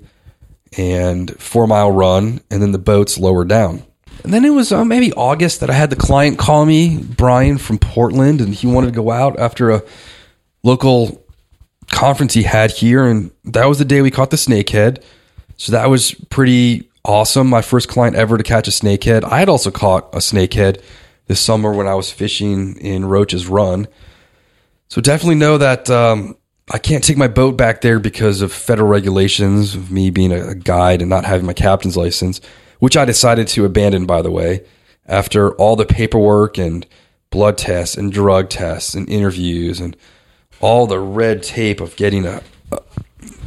and 0.79 1.31
four 1.41 1.67
mile 1.67 1.91
run, 1.91 2.41
and 2.51 2.63
then 2.63 2.73
the 2.73 2.79
boats 2.79 3.19
lower 3.19 3.45
down. 3.45 3.83
And 4.25 4.33
then 4.33 4.45
it 4.45 4.51
was 4.51 4.73
uh, 4.73 4.85
maybe 4.85 5.13
August 5.13 5.61
that 5.61 5.69
I 5.69 5.75
had 5.75 5.91
the 5.91 5.97
client 5.97 6.39
call 6.39 6.65
me, 6.65 6.97
Brian 6.97 7.59
from 7.59 7.79
Portland, 7.79 8.41
and 8.41 8.55
he 8.55 8.67
wanted 8.67 8.87
to 8.87 8.93
go 8.93 9.11
out 9.11 9.39
after 9.39 9.71
a 9.71 9.83
local 10.63 11.27
conference 11.91 12.33
he 12.33 12.45
had 12.45 12.71
here. 12.71 13.05
And 13.05 13.33
that 13.45 13.67
was 13.67 13.79
the 13.79 13.85
day 13.85 14.01
we 14.01 14.11
caught 14.11 14.31
the 14.31 14.37
snakehead. 14.37 15.03
So 15.57 15.73
that 15.73 15.89
was 15.89 16.15
pretty 16.31 16.91
awesome. 17.05 17.49
My 17.49 17.63
first 17.63 17.89
client 17.89 18.17
ever 18.17 18.39
to 18.39 18.45
catch 18.45 18.69
a 18.69 18.71
snakehead. 18.71 19.25
I 19.25 19.39
had 19.39 19.49
also 19.49 19.71
caught 19.71 20.15
a 20.15 20.19
snakehead 20.19 20.83
this 21.27 21.41
summer 21.41 21.73
when 21.73 21.87
I 21.87 21.95
was 21.95 22.11
fishing 22.11 22.77
in 22.77 23.05
Roach's 23.05 23.47
Run. 23.47 23.87
So 24.89 25.01
definitely 25.01 25.37
know 25.37 25.59
that 25.59 25.89
um, 25.89 26.37
I 26.71 26.79
can't 26.79 27.03
take 27.03 27.17
my 27.17 27.29
boat 27.29 27.57
back 27.57 27.81
there 27.81 27.99
because 27.99 28.43
of 28.43 28.53
federal 28.53 28.89
regulations 28.89 29.75
of 29.75 29.91
me 29.91 30.11
being 30.11 30.33
a 30.33 30.55
guide 30.55 31.01
and 31.01 31.11
not 31.11 31.25
having 31.25 31.47
my 31.47 31.55
captain's 31.55 31.97
license, 31.97 32.41
which 32.79 32.97
I 32.97 33.05
decided 33.05 33.49
to 33.49 33.65
abandon, 33.65 34.07
by 34.07 34.23
the 34.23 34.31
way, 34.31 34.65
after 35.07 35.53
all 35.55 35.77
the 35.77 35.87
paperwork 35.87 36.59
and 36.59 36.87
blood 37.31 37.59
tests 37.59 37.97
and 37.97 38.13
drug 38.13 38.49
tests 38.51 38.95
and 38.95 39.09
interviews 39.09 39.81
and 39.81 39.97
all 40.61 40.87
the 40.87 41.01
red 41.01 41.43
tape 41.43 41.81
of 41.81 41.97
getting 41.97 42.25
a, 42.25 42.43
a, 42.71 42.79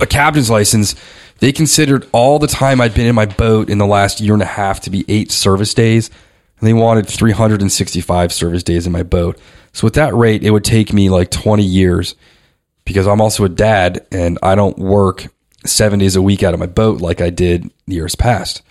a 0.02 0.06
captain's 0.06 0.50
license. 0.50 0.96
They 1.40 1.52
considered 1.52 2.08
all 2.12 2.40
the 2.40 2.48
time 2.48 2.80
I'd 2.80 2.94
been 2.94 3.08
in 3.08 3.16
my 3.16 3.26
boat 3.26 3.70
in 3.70 3.78
the 3.78 3.86
last 3.86 4.22
year 4.22 4.34
and 4.34 4.42
a 4.42 4.46
half 4.46 4.80
to 4.82 4.90
be 4.90 5.06
eight 5.08 5.32
service 5.32 5.74
days, 5.74 6.10
and 6.60 6.68
they 6.68 6.74
wanted 6.74 7.08
365 7.08 8.32
service 8.32 8.64
days 8.64 8.88
in 8.88 8.94
my 8.94 9.04
boat. 9.04 9.40
So, 9.74 9.86
at 9.88 9.94
that 9.94 10.16
rate, 10.16 10.44
it 10.44 10.52
would 10.52 10.64
take 10.64 10.94
me 10.94 11.10
like 11.10 11.32
20 11.32 11.64
years 11.64 12.16
because 12.86 13.08
I'm 13.08 13.20
also 13.20 13.44
a 13.44 13.50
dad 13.50 14.06
and 14.12 14.40
I 14.42 14.56
don't 14.56 14.78
work 14.78 15.28
seven 15.66 16.00
days 16.00 16.16
a 16.16 16.22
week 16.22 16.44
out 16.44 16.54
of 16.54 16.60
my 16.60 16.68
boat 16.68 17.02
like 17.02 17.20
I 17.20 17.30
did 17.30 17.70
years 17.88 18.16
past. 18.16 18.62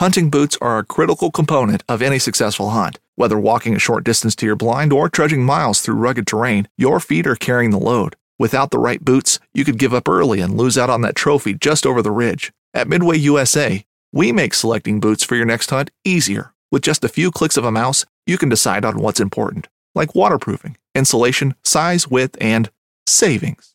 Hunting 0.00 0.30
boots 0.30 0.56
are 0.60 0.78
a 0.78 0.84
critical 0.84 1.30
component 1.30 1.82
of 1.88 2.02
any 2.02 2.18
successful 2.18 2.70
hunt. 2.70 2.98
Whether 3.16 3.38
walking 3.38 3.76
a 3.76 3.78
short 3.78 4.02
distance 4.02 4.34
to 4.36 4.46
your 4.46 4.56
blind 4.56 4.92
or 4.92 5.08
trudging 5.08 5.44
miles 5.44 5.80
through 5.80 5.96
rugged 5.96 6.26
terrain, 6.26 6.68
your 6.78 7.00
feet 7.00 7.26
are 7.26 7.36
carrying 7.36 7.70
the 7.70 7.78
load. 7.78 8.16
Without 8.40 8.70
the 8.70 8.78
right 8.78 9.04
boots, 9.04 9.38
you 9.52 9.66
could 9.66 9.78
give 9.78 9.92
up 9.92 10.08
early 10.08 10.40
and 10.40 10.56
lose 10.56 10.78
out 10.78 10.88
on 10.88 11.02
that 11.02 11.14
trophy 11.14 11.52
just 11.52 11.84
over 11.84 12.00
the 12.00 12.10
ridge. 12.10 12.52
At 12.72 12.88
Midway 12.88 13.18
USA, 13.18 13.84
we 14.12 14.32
make 14.32 14.54
selecting 14.54 14.98
boots 14.98 15.22
for 15.22 15.36
your 15.36 15.44
next 15.44 15.68
hunt 15.68 15.90
easier. 16.04 16.54
With 16.72 16.80
just 16.80 17.04
a 17.04 17.10
few 17.10 17.30
clicks 17.30 17.58
of 17.58 17.66
a 17.66 17.70
mouse, 17.70 18.06
you 18.24 18.38
can 18.38 18.48
decide 18.48 18.82
on 18.82 18.98
what's 18.98 19.20
important, 19.20 19.68
like 19.94 20.14
waterproofing, 20.14 20.78
insulation, 20.94 21.54
size, 21.64 22.08
width, 22.08 22.38
and 22.40 22.70
savings. 23.06 23.74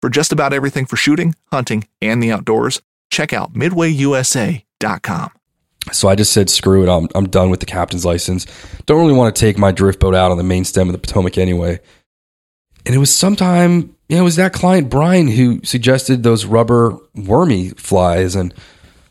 For 0.00 0.10
just 0.10 0.32
about 0.32 0.52
everything 0.52 0.86
for 0.86 0.96
shooting, 0.96 1.36
hunting, 1.52 1.86
and 2.02 2.20
the 2.20 2.32
outdoors, 2.32 2.82
check 3.12 3.32
out 3.32 3.52
midwayusa.com. 3.52 5.30
So 5.92 6.08
I 6.08 6.16
just 6.16 6.32
said, 6.32 6.50
screw 6.50 6.82
it. 6.82 6.88
I'm, 6.88 7.08
I'm 7.14 7.28
done 7.28 7.48
with 7.48 7.60
the 7.60 7.66
captain's 7.66 8.04
license. 8.04 8.46
Don't 8.86 9.00
really 9.00 9.16
want 9.16 9.34
to 9.34 9.40
take 9.40 9.56
my 9.56 9.70
drift 9.70 10.00
boat 10.00 10.16
out 10.16 10.32
on 10.32 10.36
the 10.36 10.42
main 10.42 10.64
stem 10.64 10.88
of 10.88 10.92
the 10.92 10.98
Potomac 10.98 11.38
anyway. 11.38 11.78
And 12.86 12.94
it 12.94 12.98
was 12.98 13.14
sometime, 13.14 13.94
you 14.08 14.16
know, 14.16 14.22
it 14.22 14.24
was 14.24 14.36
that 14.36 14.52
client, 14.52 14.90
Brian, 14.90 15.28
who 15.28 15.60
suggested 15.64 16.22
those 16.22 16.44
rubber 16.44 16.98
wormy 17.14 17.70
flies. 17.70 18.34
And 18.34 18.54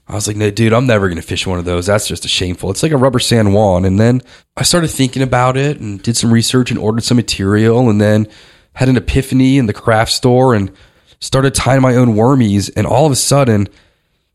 I 0.08 0.16
was 0.16 0.28
like, 0.28 0.38
no, 0.38 0.50
dude, 0.50 0.74
I'm 0.74 0.88
never 0.88 1.08
going 1.08 1.22
to 1.22 1.28
fish 1.28 1.46
one 1.46 1.60
of 1.60 1.66
those. 1.66 1.86
That's 1.86 2.08
just 2.08 2.26
a 2.26 2.30
shameful. 2.30 2.72
It's 2.72 2.82
like 2.82 2.92
a 2.92 2.98
rubber 2.98 3.20
San 3.20 3.54
Juan. 3.54 3.86
And 3.86 4.00
then 4.00 4.22
I 4.58 4.64
started 4.64 4.90
thinking 4.90 5.22
about 5.22 5.56
it 5.56 5.80
and 5.80 6.02
did 6.02 6.18
some 6.18 6.34
research 6.34 6.72
and 6.72 6.80
ordered 6.80 7.04
some 7.04 7.18
material 7.18 7.90
and 7.90 8.02
then 8.02 8.28
had 8.74 8.90
an 8.90 8.98
epiphany 8.98 9.58
in 9.58 9.68
the 9.68 9.74
craft 9.74 10.12
store 10.12 10.56
and 10.56 10.72
started 11.20 11.54
tying 11.54 11.82
my 11.82 11.96
own 11.96 12.16
wormies. 12.16 12.72
And 12.76 12.88
all 12.88 13.06
of 13.06 13.12
a 13.12 13.16
sudden, 13.16 13.68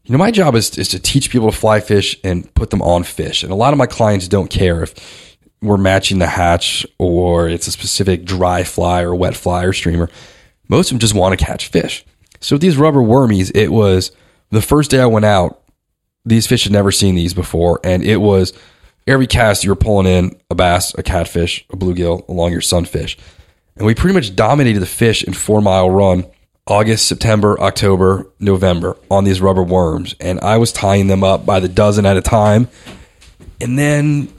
you 0.04 0.12
know, 0.12 0.18
my 0.18 0.30
job 0.30 0.54
is, 0.54 0.76
is 0.78 0.88
to 0.88 1.00
teach 1.00 1.30
people 1.30 1.50
to 1.50 1.56
fly 1.56 1.80
fish 1.80 2.18
and 2.22 2.52
put 2.54 2.70
them 2.70 2.82
on 2.82 3.04
fish. 3.04 3.42
And 3.42 3.50
a 3.50 3.56
lot 3.56 3.72
of 3.72 3.78
my 3.78 3.86
clients 3.86 4.28
don't 4.28 4.50
care 4.50 4.82
if 4.82 5.33
we're 5.64 5.76
matching 5.76 6.18
the 6.18 6.26
hatch 6.26 6.86
or 6.98 7.48
it's 7.48 7.66
a 7.66 7.72
specific 7.72 8.24
dry 8.24 8.62
fly 8.64 9.02
or 9.02 9.14
wet 9.14 9.34
fly 9.34 9.64
or 9.64 9.72
streamer. 9.72 10.10
Most 10.68 10.88
of 10.88 10.94
them 10.94 11.00
just 11.00 11.14
want 11.14 11.38
to 11.38 11.44
catch 11.44 11.68
fish. 11.68 12.04
So 12.40 12.58
these 12.58 12.76
rubber 12.76 13.00
wormies, 13.00 13.50
it 13.54 13.68
was 13.68 14.12
the 14.50 14.62
first 14.62 14.90
day 14.90 15.00
I 15.00 15.06
went 15.06 15.24
out, 15.24 15.62
these 16.24 16.46
fish 16.46 16.64
had 16.64 16.72
never 16.72 16.92
seen 16.92 17.14
these 17.14 17.34
before. 17.34 17.80
And 17.84 18.02
it 18.02 18.18
was 18.18 18.52
every 19.06 19.26
cast 19.26 19.64
you 19.64 19.70
were 19.70 19.76
pulling 19.76 20.06
in 20.06 20.38
a 20.50 20.54
bass, 20.54 20.94
a 20.96 21.02
catfish, 21.02 21.64
a 21.70 21.76
bluegill 21.76 22.20
a 22.28 22.32
longear 22.32 22.62
sunfish. 22.62 23.16
And 23.76 23.86
we 23.86 23.94
pretty 23.94 24.14
much 24.14 24.36
dominated 24.36 24.80
the 24.80 24.86
fish 24.86 25.24
in 25.24 25.32
four 25.32 25.60
mile 25.60 25.90
run 25.90 26.24
August, 26.66 27.06
September, 27.06 27.60
October, 27.60 28.26
November 28.40 28.96
on 29.10 29.24
these 29.24 29.40
rubber 29.40 29.62
worms. 29.62 30.14
And 30.20 30.40
I 30.40 30.56
was 30.56 30.72
tying 30.72 31.08
them 31.08 31.22
up 31.22 31.44
by 31.44 31.60
the 31.60 31.68
dozen 31.68 32.06
at 32.06 32.16
a 32.16 32.22
time. 32.22 32.68
And 33.60 33.78
then 33.78 34.32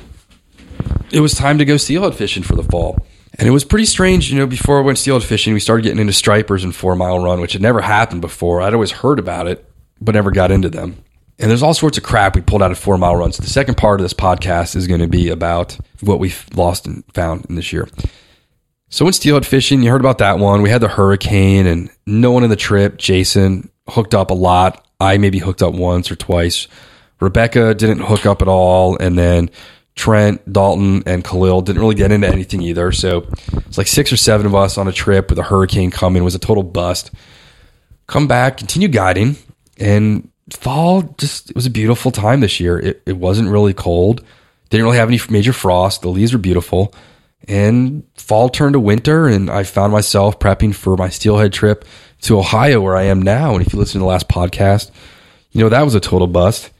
it 1.12 1.20
was 1.20 1.34
time 1.34 1.58
to 1.58 1.66
go 1.66 1.78
steelhead 1.78 2.16
fishing 2.16 2.44
for 2.44 2.56
the 2.56 2.64
fall. 2.64 2.98
And 3.38 3.48
it 3.48 3.52
was 3.52 3.66
pretty 3.66 3.86
strange, 3.86 4.32
you 4.32 4.40
know, 4.40 4.48
before 4.48 4.80
I 4.80 4.82
went 4.82 4.98
steelhead 4.98 5.28
fishing, 5.28 5.54
we 5.54 5.60
started 5.60 5.84
getting 5.84 6.00
into 6.00 6.14
stripers 6.14 6.64
and 6.64 6.74
four 6.74 6.96
mile 6.96 7.20
run, 7.20 7.42
which 7.42 7.54
had 7.54 7.62
never 7.62 7.82
happened 7.82 8.22
before. 8.22 8.62
I'd 8.62 8.74
always 8.74 8.92
heard 8.92 9.20
about 9.20 9.48
it, 9.48 9.70
but 10.00 10.16
never 10.16 10.32
got 10.32 10.52
into 10.52 10.70
them. 10.70 11.04
And 11.38 11.50
there's 11.50 11.64
all 11.64 11.74
sorts 11.74 11.98
of 11.98 12.04
crap 12.04 12.36
we 12.36 12.42
pulled 12.42 12.64
out 12.64 12.72
of 12.72 12.80
four 12.80 12.98
mile 12.98 13.16
runs. 13.16 13.36
So 13.36 13.44
the 13.44 13.50
second 13.50 13.76
part 13.76 14.00
of 14.00 14.06
this 14.06 14.14
podcast 14.14 14.76
is 14.76 14.88
going 14.88 15.02
to 15.02 15.08
be 15.08 15.30
about 15.30 15.78
what 16.00 16.20
we've 16.20 16.46
lost 16.54 16.86
and 16.86 17.04
found 17.14 17.46
in 17.50 17.56
this 17.56 17.74
year. 17.74 17.90
So 18.90 19.04
when 19.04 19.14
steelhead 19.14 19.46
fishing, 19.46 19.84
you 19.84 19.92
heard 19.92 20.00
about 20.00 20.20
that 20.20 20.40
one. 20.40 20.62
We 20.62 20.70
had 20.70 20.82
the 20.82 20.88
hurricane 20.88 21.68
and 21.68 21.90
no 22.06 22.32
one 22.32 22.46
in 22.46 22.50
the 22.50 22.56
trip. 22.56 22.98
Jason 22.98 23.70
hooked 23.90 24.14
up 24.14 24.32
a 24.32 24.36
lot. 24.36 24.88
I 25.02 25.18
maybe 25.18 25.40
hooked 25.40 25.62
up 25.62 25.74
once 25.74 26.10
or 26.10 26.16
twice. 26.16 26.70
Rebecca 27.20 27.74
didn't 27.74 28.00
hook 28.00 28.26
up 28.26 28.42
at 28.42 28.48
all. 28.48 28.98
And 28.98 29.18
then 29.18 29.50
Trent, 29.96 30.52
Dalton, 30.52 31.04
and 31.06 31.24
Khalil 31.24 31.62
didn't 31.62 31.82
really 31.82 31.96
get 31.96 32.12
into 32.12 32.28
anything 32.28 32.62
either. 32.62 32.92
So 32.92 33.28
it's 33.56 33.78
like 33.78 33.88
six 33.88 34.12
or 34.12 34.18
seven 34.18 34.46
of 34.46 34.54
us 34.54 34.78
on 34.78 34.88
a 34.88 34.92
trip 34.92 35.30
with 35.30 35.40
a 35.40 35.44
hurricane 35.44 35.90
coming. 35.90 36.22
It 36.22 36.26
was 36.26 36.36
a 36.36 36.40
total 36.40 36.64
bust. 36.64 37.12
Come 38.08 38.28
back, 38.28 38.58
continue 38.58 38.90
guiding. 38.90 39.38
And 39.78 40.30
fall 40.52 41.02
just, 41.18 41.50
it 41.50 41.56
was 41.56 41.66
a 41.66 41.72
beautiful 41.72 42.12
time 42.12 42.42
this 42.42 42.60
year. 42.60 42.78
It, 42.78 43.04
it 43.06 43.18
wasn't 43.18 43.50
really 43.50 43.74
cold. 43.74 44.24
Didn't 44.70 44.86
really 44.86 44.98
have 44.98 45.10
any 45.10 45.20
major 45.30 45.54
frost. 45.54 46.02
The 46.02 46.10
leaves 46.10 46.34
were 46.34 46.40
beautiful. 46.40 46.94
And 47.48 48.04
fall 48.16 48.50
turned 48.50 48.74
to 48.74 48.80
winter, 48.80 49.28
and 49.28 49.52
I 49.52 49.64
found 49.64 49.94
myself 49.94 50.40
prepping 50.40 50.74
for 50.74 50.98
my 50.98 51.10
steelhead 51.10 51.54
trip 51.54 51.86
to 52.22 52.40
Ohio, 52.40 52.82
where 52.82 52.96
I 52.96 53.04
am 53.04 53.22
now. 53.22 53.54
And 53.54 53.66
if 53.66 53.72
you 53.72 53.78
listen 53.78 54.00
to 54.00 54.04
the 54.04 54.10
last 54.10 54.28
podcast, 54.28 54.90
you 55.52 55.62
know 55.62 55.70
that 55.70 55.84
was 55.84 55.94
a 55.94 56.00
total 56.00 56.28
bust. 56.28 56.72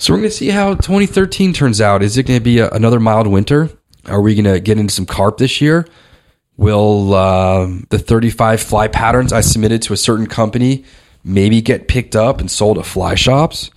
So 0.00 0.14
we're 0.14 0.20
going 0.20 0.30
to 0.30 0.36
see 0.36 0.48
how 0.48 0.76
2013 0.76 1.52
turns 1.52 1.78
out. 1.78 2.02
Is 2.02 2.16
it 2.16 2.22
going 2.22 2.40
to 2.40 2.42
be 2.42 2.58
a, 2.58 2.70
another 2.70 2.98
mild 2.98 3.26
winter? 3.26 3.68
Are 4.06 4.22
we 4.22 4.34
going 4.34 4.50
to 4.50 4.58
get 4.58 4.78
into 4.78 4.94
some 4.94 5.04
carp 5.04 5.36
this 5.36 5.60
year? 5.60 5.86
Will 6.56 7.12
uh, 7.12 7.68
the 7.90 7.98
35 7.98 8.62
fly 8.62 8.88
patterns 8.88 9.30
I 9.30 9.42
submitted 9.42 9.82
to 9.82 9.92
a 9.92 9.98
certain 9.98 10.26
company 10.26 10.86
maybe 11.22 11.60
get 11.60 11.86
picked 11.86 12.16
up 12.16 12.40
and 12.40 12.50
sold 12.50 12.78
at 12.78 12.86
fly 12.86 13.14
shops? 13.14 13.70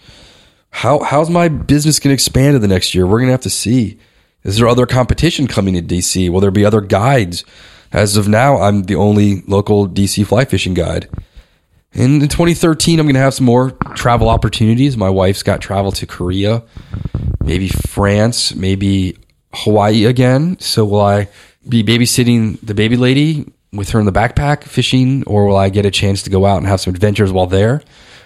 How, 0.69 0.99
how's 1.03 1.29
my 1.29 1.49
business 1.49 1.99
going 1.99 2.11
to 2.11 2.13
expand 2.13 2.55
in 2.55 2.61
the 2.61 2.69
next 2.69 2.95
year? 2.95 3.05
We're 3.05 3.19
going 3.19 3.27
to 3.27 3.33
have 3.33 3.41
to 3.41 3.49
see. 3.49 3.99
Is 4.43 4.57
there 4.57 4.69
other 4.69 4.85
competition 4.85 5.45
coming 5.45 5.73
to 5.73 5.81
DC? 5.81 6.29
Will 6.29 6.39
there 6.39 6.51
be 6.51 6.63
other 6.63 6.79
guides? 6.79 7.43
As 7.91 8.15
of 8.15 8.29
now, 8.29 8.61
I'm 8.61 8.83
the 8.83 8.95
only 8.95 9.41
local 9.41 9.89
DC 9.89 10.25
fly 10.25 10.45
fishing 10.45 10.73
guide. 10.73 11.09
And 11.93 12.23
in 12.23 12.27
2013, 12.27 12.99
I'm 12.99 13.05
going 13.05 13.15
to 13.15 13.19
have 13.19 13.33
some 13.33 13.45
more 13.45 13.71
travel 13.95 14.29
opportunities. 14.29 14.97
My 14.97 15.09
wife's 15.09 15.43
got 15.43 15.61
travel 15.61 15.91
to 15.93 16.07
Korea, 16.07 16.63
maybe 17.43 17.67
France, 17.67 18.55
maybe 18.55 19.17
Hawaii 19.53 20.05
again. 20.05 20.57
So 20.59 20.85
will 20.85 21.01
I 21.01 21.27
be 21.67 21.83
babysitting 21.83 22.59
the 22.61 22.73
baby 22.73 22.97
lady 22.97 23.51
with 23.71 23.91
her 23.91 23.99
in 23.99 24.05
the 24.05 24.11
backpack 24.11 24.63
fishing, 24.63 25.23
or 25.25 25.45
will 25.45 25.57
I 25.57 25.69
get 25.69 25.85
a 25.85 25.91
chance 25.91 26.23
to 26.23 26.29
go 26.29 26.45
out 26.45 26.57
and 26.57 26.67
have 26.67 26.81
some 26.81 26.93
adventures 26.93 27.31
while 27.31 27.47
there? 27.47 27.81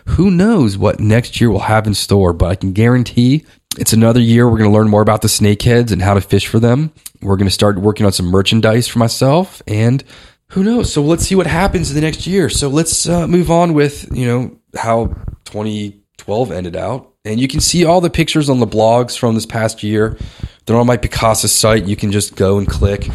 Who 0.08 0.32
knows 0.32 0.78
what 0.78 1.00
next 1.00 1.40
year 1.42 1.50
will 1.50 1.60
have 1.60 1.88
in 1.88 1.94
store, 1.94 2.34
but 2.34 2.48
I 2.48 2.56
can 2.56 2.72
guarantee 2.74 3.46
it's 3.78 3.94
another 3.94 4.20
year 4.20 4.50
we're 4.50 4.58
going 4.58 4.70
to 4.70 4.76
learn 4.76 4.90
more 4.90 5.02
about 5.02 5.22
the 5.22 5.28
snakeheads 5.28 5.92
and 5.92 6.02
how 6.02 6.14
to 6.14 6.22
fish 6.22 6.48
for 6.48 6.60
them. 6.60 6.92
We're 7.22 7.36
going 7.36 7.48
to 7.48 7.54
start 7.54 7.78
working 7.78 8.06
on 8.06 8.12
some 8.12 8.28
merchandise 8.28 8.88
for 8.88 9.00
myself 9.00 9.62
and 9.68 10.04
who 10.50 10.64
knows? 10.64 10.92
So 10.92 11.02
let's 11.02 11.26
see 11.26 11.36
what 11.36 11.48
happens 11.48 11.90
in 11.90 11.96
the 11.96 12.02
next 12.02 12.26
year. 12.26 12.50
So 12.50 12.70
let's 12.70 13.08
uh, 13.08 13.28
move 13.28 13.52
on 13.52 13.74
with, 13.74 14.08
you 14.16 14.26
know, 14.26 14.58
how 14.76 15.08
2012 15.46 16.52
ended 16.52 16.76
out. 16.76 17.14
And 17.26 17.40
you 17.40 17.48
can 17.48 17.60
see 17.60 17.84
all 17.84 18.00
the 18.00 18.10
pictures 18.10 18.50
on 18.50 18.60
the 18.60 18.68
blogs 18.68 19.18
from 19.18 19.36
this 19.36 19.46
past 19.46 19.84
year. 19.84 20.18
They're 20.66 20.78
on 20.78 20.88
my 20.88 20.98
Picasa 20.98 21.48
site. 21.48 21.86
You 21.86 21.98
can 21.98 22.12
just 22.12 22.36
go 22.36 22.58
and 22.58 22.68
click 22.68 23.10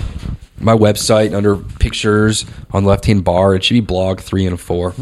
my 0.58 0.74
website 0.76 1.34
under 1.34 1.56
pictures 1.56 2.44
on 2.70 2.84
the 2.84 2.90
left 2.90 3.06
hand 3.06 3.24
bar. 3.24 3.54
It 3.54 3.64
should 3.64 3.74
be 3.74 3.80
blog 3.80 4.20
three 4.20 4.46
and 4.46 4.60
four. 4.60 4.94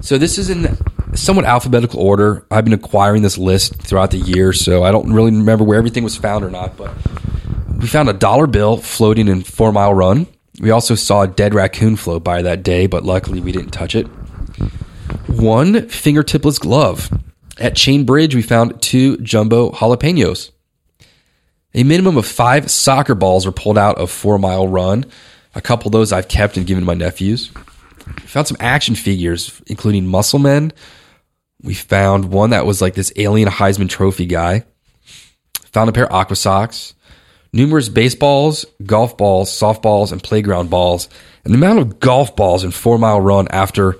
So 0.00 0.18
this 0.18 0.38
is 0.38 0.50
in 0.50 0.76
somewhat 1.14 1.44
alphabetical 1.44 2.00
order. 2.00 2.46
I've 2.50 2.64
been 2.64 2.74
acquiring 2.74 3.22
this 3.22 3.38
list 3.38 3.76
throughout 3.76 4.10
the 4.10 4.18
year, 4.18 4.52
so 4.52 4.82
I 4.82 4.90
don't 4.90 5.12
really 5.12 5.30
remember 5.30 5.64
where 5.64 5.78
everything 5.78 6.04
was 6.04 6.16
found 6.16 6.44
or 6.44 6.50
not. 6.50 6.76
But 6.76 6.94
we 7.78 7.86
found 7.86 8.08
a 8.08 8.12
dollar 8.12 8.46
bill 8.46 8.78
floating 8.78 9.28
in 9.28 9.42
Four 9.42 9.72
Mile 9.72 9.94
Run. 9.94 10.26
We 10.60 10.70
also 10.70 10.94
saw 10.94 11.22
a 11.22 11.28
dead 11.28 11.54
raccoon 11.54 11.96
float 11.96 12.22
by 12.22 12.42
that 12.42 12.62
day, 12.62 12.86
but 12.86 13.04
luckily 13.04 13.40
we 13.40 13.52
didn't 13.52 13.70
touch 13.70 13.94
it. 13.94 14.06
One 15.26 15.74
fingertipless 15.88 16.60
glove. 16.60 17.10
At 17.58 17.76
Chain 17.76 18.04
Bridge, 18.04 18.34
we 18.34 18.42
found 18.42 18.80
two 18.80 19.16
jumbo 19.18 19.70
jalapenos. 19.70 20.50
A 21.74 21.82
minimum 21.82 22.16
of 22.16 22.26
five 22.26 22.70
soccer 22.70 23.14
balls 23.14 23.46
were 23.46 23.52
pulled 23.52 23.78
out 23.78 23.98
of 23.98 24.10
Four 24.10 24.38
Mile 24.38 24.68
Run. 24.68 25.04
A 25.56 25.60
couple 25.60 25.88
of 25.88 25.92
those 25.92 26.12
I've 26.12 26.28
kept 26.28 26.56
and 26.56 26.66
given 26.66 26.82
to 26.82 26.86
my 26.86 26.94
nephews. 26.94 27.50
We 28.06 28.26
found 28.26 28.46
some 28.46 28.56
action 28.60 28.94
figures, 28.94 29.60
including 29.66 30.06
Muscle 30.06 30.38
Men. 30.38 30.72
We 31.62 31.74
found 31.74 32.26
one 32.26 32.50
that 32.50 32.66
was 32.66 32.80
like 32.80 32.94
this 32.94 33.12
alien 33.16 33.48
Heisman 33.48 33.88
Trophy 33.88 34.26
guy. 34.26 34.64
Found 35.72 35.88
a 35.88 35.92
pair 35.92 36.06
of 36.06 36.12
Aqua 36.12 36.36
Socks. 36.36 36.94
Numerous 37.54 37.88
baseballs, 37.88 38.66
golf 38.84 39.16
balls, 39.16 39.48
softballs, 39.48 40.10
and 40.10 40.20
playground 40.20 40.70
balls. 40.70 41.08
And 41.44 41.54
the 41.54 41.58
amount 41.58 41.78
of 41.78 42.00
golf 42.00 42.34
balls 42.34 42.64
in 42.64 42.72
Four 42.72 42.98
Mile 42.98 43.20
Run 43.20 43.46
after 43.48 43.96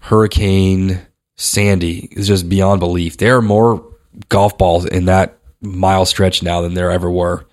Hurricane 0.00 1.00
Sandy 1.36 2.06
is 2.12 2.28
just 2.28 2.50
beyond 2.50 2.80
belief. 2.80 3.16
There 3.16 3.38
are 3.38 3.42
more 3.42 3.82
golf 4.28 4.58
balls 4.58 4.84
in 4.84 5.06
that 5.06 5.38
mile 5.62 6.04
stretch 6.04 6.42
now 6.42 6.60
than 6.60 6.74
there 6.74 6.90
ever 6.90 7.10
were. 7.10 7.46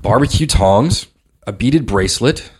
Barbecue 0.00 0.46
tongs, 0.46 1.08
a 1.46 1.52
beaded 1.52 1.84
bracelet, 1.84 2.50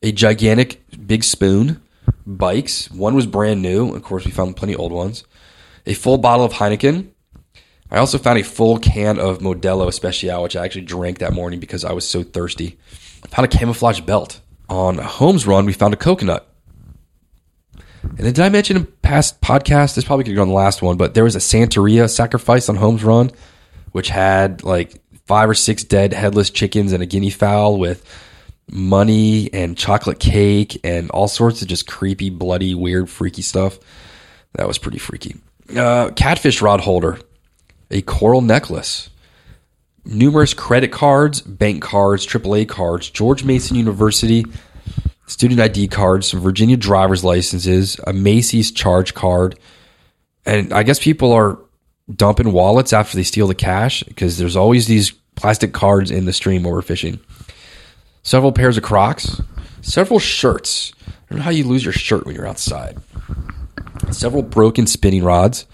a 0.00 0.12
gigantic 0.12 0.80
big 1.04 1.24
spoon, 1.24 1.82
bikes. 2.24 2.88
One 2.92 3.16
was 3.16 3.26
brand 3.26 3.62
new. 3.62 3.96
Of 3.96 4.04
course, 4.04 4.24
we 4.24 4.30
found 4.30 4.56
plenty 4.56 4.76
old 4.76 4.92
ones. 4.92 5.24
A 5.86 5.94
full 5.94 6.18
bottle 6.18 6.44
of 6.44 6.52
Heineken. 6.52 7.13
I 7.94 7.98
also 7.98 8.18
found 8.18 8.40
a 8.40 8.42
full 8.42 8.78
can 8.78 9.20
of 9.20 9.38
Modelo 9.38 9.86
Especial, 9.86 10.42
which 10.42 10.56
I 10.56 10.64
actually 10.64 10.84
drank 10.84 11.18
that 11.18 11.32
morning 11.32 11.60
because 11.60 11.84
I 11.84 11.92
was 11.92 12.08
so 12.08 12.24
thirsty. 12.24 12.76
I 13.22 13.28
found 13.28 13.44
a 13.44 13.56
camouflage 13.56 14.00
belt. 14.00 14.40
On 14.68 14.98
Holmes 14.98 15.46
Run, 15.46 15.64
we 15.64 15.72
found 15.72 15.94
a 15.94 15.96
coconut. 15.96 16.44
And 18.02 18.18
then 18.18 18.32
did 18.32 18.40
I 18.40 18.48
mention 18.48 18.76
in 18.78 18.86
past 19.02 19.40
podcast? 19.40 19.94
This 19.94 20.04
probably 20.04 20.24
could 20.24 20.34
go 20.34 20.42
on 20.42 20.48
the 20.48 20.54
last 20.54 20.82
one, 20.82 20.96
but 20.96 21.14
there 21.14 21.22
was 21.22 21.36
a 21.36 21.38
Santeria 21.38 22.10
sacrifice 22.10 22.68
on 22.68 22.74
Holmes 22.74 23.04
Run, 23.04 23.30
which 23.92 24.08
had 24.08 24.64
like 24.64 25.00
five 25.26 25.48
or 25.48 25.54
six 25.54 25.84
dead 25.84 26.12
headless 26.12 26.50
chickens 26.50 26.92
and 26.92 27.00
a 27.00 27.06
guinea 27.06 27.30
fowl 27.30 27.78
with 27.78 28.04
money 28.68 29.54
and 29.54 29.78
chocolate 29.78 30.18
cake 30.18 30.80
and 30.82 31.12
all 31.12 31.28
sorts 31.28 31.62
of 31.62 31.68
just 31.68 31.86
creepy, 31.86 32.28
bloody, 32.28 32.74
weird, 32.74 33.08
freaky 33.08 33.42
stuff. 33.42 33.78
That 34.54 34.66
was 34.66 34.78
pretty 34.78 34.98
freaky. 34.98 35.36
Uh, 35.76 36.10
catfish 36.10 36.60
rod 36.60 36.80
holder, 36.80 37.20
a 37.90 38.02
coral 38.02 38.40
necklace, 38.40 39.10
numerous 40.04 40.54
credit 40.54 40.92
cards, 40.92 41.40
bank 41.40 41.82
cards, 41.82 42.26
AAA 42.26 42.68
cards, 42.68 43.10
George 43.10 43.44
Mason 43.44 43.76
University 43.76 44.44
student 45.26 45.60
ID 45.60 45.88
cards, 45.88 46.28
some 46.28 46.40
Virginia 46.40 46.76
driver's 46.76 47.24
licenses, 47.24 47.98
a 48.06 48.12
Macy's 48.12 48.70
charge 48.70 49.14
card, 49.14 49.58
and 50.44 50.72
I 50.72 50.82
guess 50.82 50.98
people 50.98 51.32
are 51.32 51.58
dumping 52.14 52.52
wallets 52.52 52.92
after 52.92 53.16
they 53.16 53.22
steal 53.22 53.46
the 53.46 53.54
cash 53.54 54.02
because 54.02 54.36
there's 54.36 54.56
always 54.56 54.86
these 54.86 55.12
plastic 55.36 55.72
cards 55.72 56.10
in 56.10 56.26
the 56.26 56.32
stream 56.32 56.62
while 56.62 56.74
we're 56.74 56.82
fishing 56.82 57.18
several 58.22 58.52
pairs 58.52 58.76
of 58.76 58.82
Crocs, 58.82 59.40
several 59.82 60.18
shirts. 60.18 60.92
I 61.06 61.12
don't 61.30 61.38
know 61.38 61.44
how 61.44 61.50
you 61.50 61.64
lose 61.64 61.84
your 61.84 61.92
shirt 61.92 62.26
when 62.26 62.34
you're 62.34 62.46
outside. 62.46 62.98
Several 64.10 64.42
broken 64.42 64.86
spinning 64.86 65.24
rods, 65.24 65.66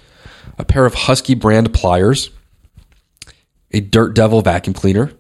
a 0.61 0.65
pair 0.65 0.87
of 0.87 0.95
Husky 0.95 1.35
brand 1.35 1.73
pliers, 1.73 2.31
a 3.73 3.81
Dirt 3.81 4.15
Devil 4.15 4.43
vacuum 4.43 4.75
cleaner, 4.75 5.13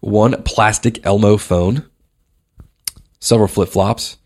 one 0.00 0.42
plastic 0.42 1.04
Elmo 1.06 1.36
phone, 1.36 1.86
several 3.20 3.48
flip 3.48 3.68
flops, 3.68 4.18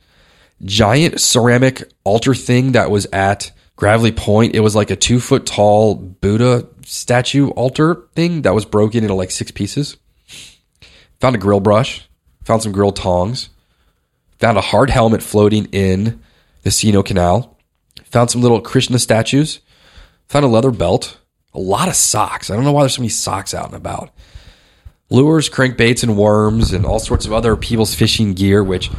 giant 0.64 1.20
ceramic 1.20 1.92
altar 2.02 2.34
thing 2.34 2.72
that 2.72 2.90
was 2.90 3.06
at 3.12 3.52
Gravelly 3.76 4.12
Point. 4.12 4.54
It 4.54 4.60
was 4.60 4.74
like 4.74 4.90
a 4.90 4.96
two 4.96 5.20
foot 5.20 5.44
tall 5.44 5.94
Buddha 5.94 6.66
statue 6.82 7.50
altar 7.50 8.06
thing 8.14 8.42
that 8.42 8.54
was 8.54 8.64
broken 8.64 9.02
into 9.02 9.14
like 9.14 9.30
six 9.30 9.50
pieces 9.50 9.96
Found 11.20 11.34
a 11.34 11.38
grill 11.38 11.60
brush. 11.60 12.08
Found 12.44 12.62
some 12.62 12.72
grill 12.72 12.92
tongs. 12.92 13.48
Found 14.38 14.58
a 14.58 14.62
hard 14.62 14.90
helmet 14.90 15.22
floating 15.22 15.66
in 15.66 16.22
the 16.62 16.70
C&O 16.70 17.02
Canal. 17.02 17.56
Found 18.04 18.30
some 18.30 18.42
little 18.42 18.60
Krishna 18.60 18.98
statues. 18.98 19.60
Found 20.28 20.44
a 20.44 20.48
leather 20.48 20.70
belt. 20.70 21.18
A 21.54 21.60
lot 21.60 21.88
of 21.88 21.94
socks. 21.94 22.50
I 22.50 22.54
don't 22.54 22.64
know 22.64 22.72
why 22.72 22.82
there's 22.82 22.96
so 22.96 23.02
many 23.02 23.08
socks 23.08 23.54
out 23.54 23.66
and 23.66 23.74
about. 23.74 24.10
Lures, 25.08 25.48
crankbaits, 25.48 26.02
and 26.02 26.16
worms, 26.16 26.72
and 26.72 26.84
all 26.84 26.98
sorts 26.98 27.26
of 27.26 27.32
other 27.32 27.56
people's 27.56 27.94
fishing 27.94 28.34
gear, 28.34 28.62
which 28.62 28.90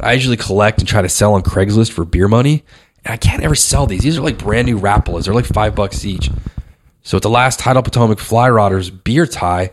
I 0.00 0.12
usually 0.12 0.36
collect 0.36 0.78
and 0.78 0.88
try 0.88 1.02
to 1.02 1.08
sell 1.08 1.34
on 1.34 1.42
Craigslist 1.42 1.92
for 1.92 2.04
beer 2.04 2.28
money. 2.28 2.64
And 3.04 3.14
I 3.14 3.16
can't 3.16 3.42
ever 3.42 3.54
sell 3.54 3.86
these. 3.86 4.02
These 4.02 4.18
are 4.18 4.22
like 4.22 4.38
brand 4.38 4.66
new 4.66 4.78
Rapalas. 4.78 5.24
They're 5.24 5.34
like 5.34 5.46
five 5.46 5.74
bucks 5.74 6.04
each. 6.04 6.30
So 7.02 7.16
at 7.16 7.22
the 7.22 7.30
last 7.30 7.58
Tidal 7.58 7.82
Potomac 7.82 8.18
Fly 8.18 8.48
Rodders 8.48 8.90
beer 9.04 9.26
tie, 9.26 9.72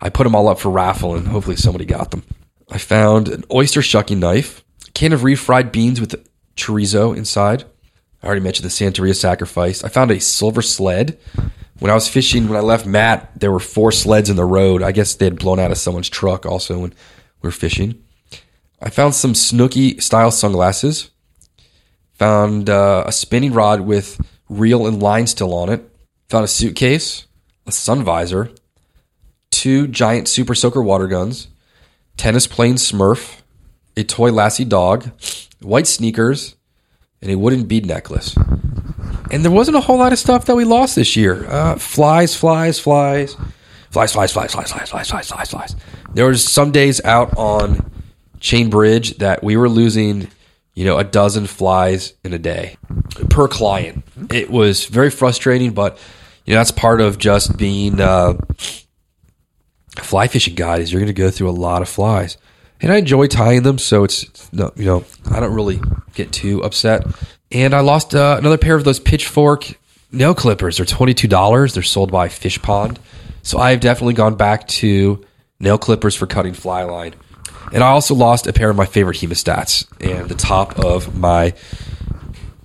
I 0.00 0.08
put 0.08 0.24
them 0.24 0.34
all 0.34 0.48
up 0.48 0.58
for 0.58 0.70
raffle 0.70 1.14
and 1.14 1.26
hopefully 1.28 1.56
somebody 1.56 1.84
got 1.84 2.10
them. 2.10 2.22
I 2.70 2.78
found 2.78 3.28
an 3.28 3.44
oyster 3.52 3.82
shucking 3.82 4.20
knife, 4.20 4.64
a 4.86 4.90
can 4.92 5.12
of 5.12 5.22
refried 5.22 5.72
beans 5.72 6.00
with 6.00 6.14
chorizo 6.56 7.16
inside. 7.16 7.64
I 8.22 8.26
already 8.26 8.42
mentioned 8.42 8.68
the 8.68 8.70
Santeria 8.70 9.14
sacrifice. 9.14 9.82
I 9.82 9.88
found 9.88 10.10
a 10.10 10.20
silver 10.20 10.62
sled. 10.62 11.18
When 11.78 11.90
I 11.90 11.94
was 11.94 12.08
fishing, 12.08 12.48
when 12.48 12.58
I 12.58 12.60
left 12.60 12.84
Matt, 12.84 13.38
there 13.38 13.50
were 13.50 13.60
four 13.60 13.90
sleds 13.90 14.28
in 14.28 14.36
the 14.36 14.44
road. 14.44 14.82
I 14.82 14.92
guess 14.92 15.14
they 15.14 15.24
had 15.24 15.38
blown 15.38 15.58
out 15.58 15.70
of 15.70 15.78
someone's 15.78 16.10
truck 16.10 16.44
also 16.44 16.78
when 16.78 16.90
we 16.90 17.46
were 17.46 17.50
fishing. 17.50 18.02
I 18.82 18.90
found 18.90 19.14
some 19.14 19.32
Snooki 19.32 20.02
style 20.02 20.30
sunglasses. 20.30 21.10
Found 22.14 22.68
uh, 22.68 23.04
a 23.06 23.12
spinning 23.12 23.54
rod 23.54 23.80
with 23.80 24.20
reel 24.50 24.86
and 24.86 25.02
line 25.02 25.26
still 25.26 25.54
on 25.54 25.70
it. 25.70 25.82
Found 26.28 26.44
a 26.44 26.48
suitcase, 26.48 27.26
a 27.66 27.72
sun 27.72 28.04
visor, 28.04 28.50
two 29.50 29.86
giant 29.86 30.28
Super 30.28 30.54
Soaker 30.54 30.82
water 30.82 31.06
guns, 31.06 31.48
tennis 32.16 32.46
playing 32.46 32.74
Smurf, 32.74 33.40
a 33.96 34.04
toy 34.04 34.30
Lassie 34.30 34.64
dog, 34.64 35.10
white 35.60 35.86
sneakers, 35.86 36.56
and 37.22 37.30
a 37.30 37.38
wooden 37.38 37.64
bead 37.64 37.86
necklace. 37.86 38.36
And 39.30 39.44
there 39.44 39.52
wasn't 39.52 39.76
a 39.76 39.80
whole 39.80 39.98
lot 39.98 40.12
of 40.12 40.18
stuff 40.18 40.46
that 40.46 40.56
we 40.56 40.64
lost 40.64 40.96
this 40.96 41.16
year. 41.16 41.46
Uh, 41.48 41.76
flies, 41.76 42.34
flies, 42.34 42.78
flies, 42.78 43.36
flies, 43.90 44.12
flies, 44.12 44.32
flies, 44.32 44.52
flies, 44.52 44.70
flies, 44.70 44.88
flies, 44.88 45.08
flies, 45.08 45.28
flies, 45.28 45.50
flies. 45.50 45.76
There 46.14 46.26
was 46.26 46.44
some 46.44 46.72
days 46.72 47.00
out 47.04 47.36
on 47.36 47.90
Chain 48.40 48.70
Bridge 48.70 49.18
that 49.18 49.44
we 49.44 49.56
were 49.56 49.68
losing, 49.68 50.28
you 50.74 50.84
know, 50.84 50.98
a 50.98 51.04
dozen 51.04 51.46
flies 51.46 52.14
in 52.24 52.32
a 52.32 52.38
day 52.38 52.76
per 53.28 53.46
client. 53.46 54.04
It 54.30 54.50
was 54.50 54.86
very 54.86 55.10
frustrating, 55.10 55.72
but 55.72 55.98
you 56.46 56.54
know 56.54 56.60
that's 56.60 56.72
part 56.72 57.00
of 57.00 57.18
just 57.18 57.56
being 57.56 58.00
uh, 58.00 58.34
fly 59.98 60.26
fishing 60.26 60.54
guide 60.54 60.80
is 60.80 60.92
you're 60.92 61.00
going 61.00 61.06
to 61.06 61.12
go 61.12 61.30
through 61.30 61.50
a 61.50 61.52
lot 61.52 61.82
of 61.82 61.88
flies. 61.88 62.36
And 62.82 62.92
I 62.92 62.96
enjoy 62.96 63.26
tying 63.26 63.62
them, 63.62 63.78
so 63.78 64.04
it's 64.04 64.52
no, 64.52 64.72
you 64.76 64.86
know, 64.86 65.04
I 65.30 65.40
don't 65.40 65.54
really 65.54 65.80
get 66.14 66.32
too 66.32 66.62
upset. 66.62 67.06
And 67.52 67.74
I 67.74 67.80
lost 67.80 68.14
uh, 68.14 68.36
another 68.38 68.58
pair 68.58 68.74
of 68.74 68.84
those 68.84 69.00
pitchfork 69.00 69.78
nail 70.12 70.34
clippers. 70.34 70.78
They're 70.78 70.86
twenty 70.86 71.14
two 71.14 71.28
dollars. 71.28 71.74
They're 71.74 71.82
sold 71.82 72.10
by 72.10 72.28
Fishpond. 72.28 72.98
So 73.42 73.58
I've 73.58 73.80
definitely 73.80 74.14
gone 74.14 74.34
back 74.34 74.66
to 74.68 75.24
nail 75.58 75.78
clippers 75.78 76.14
for 76.14 76.26
cutting 76.26 76.54
fly 76.54 76.84
line. 76.84 77.14
And 77.72 77.84
I 77.84 77.88
also 77.88 78.14
lost 78.14 78.46
a 78.46 78.52
pair 78.52 78.70
of 78.70 78.76
my 78.76 78.86
favorite 78.86 79.18
hemostats 79.18 79.86
and 80.00 80.28
the 80.28 80.34
top 80.34 80.78
of 80.78 81.16
my 81.16 81.54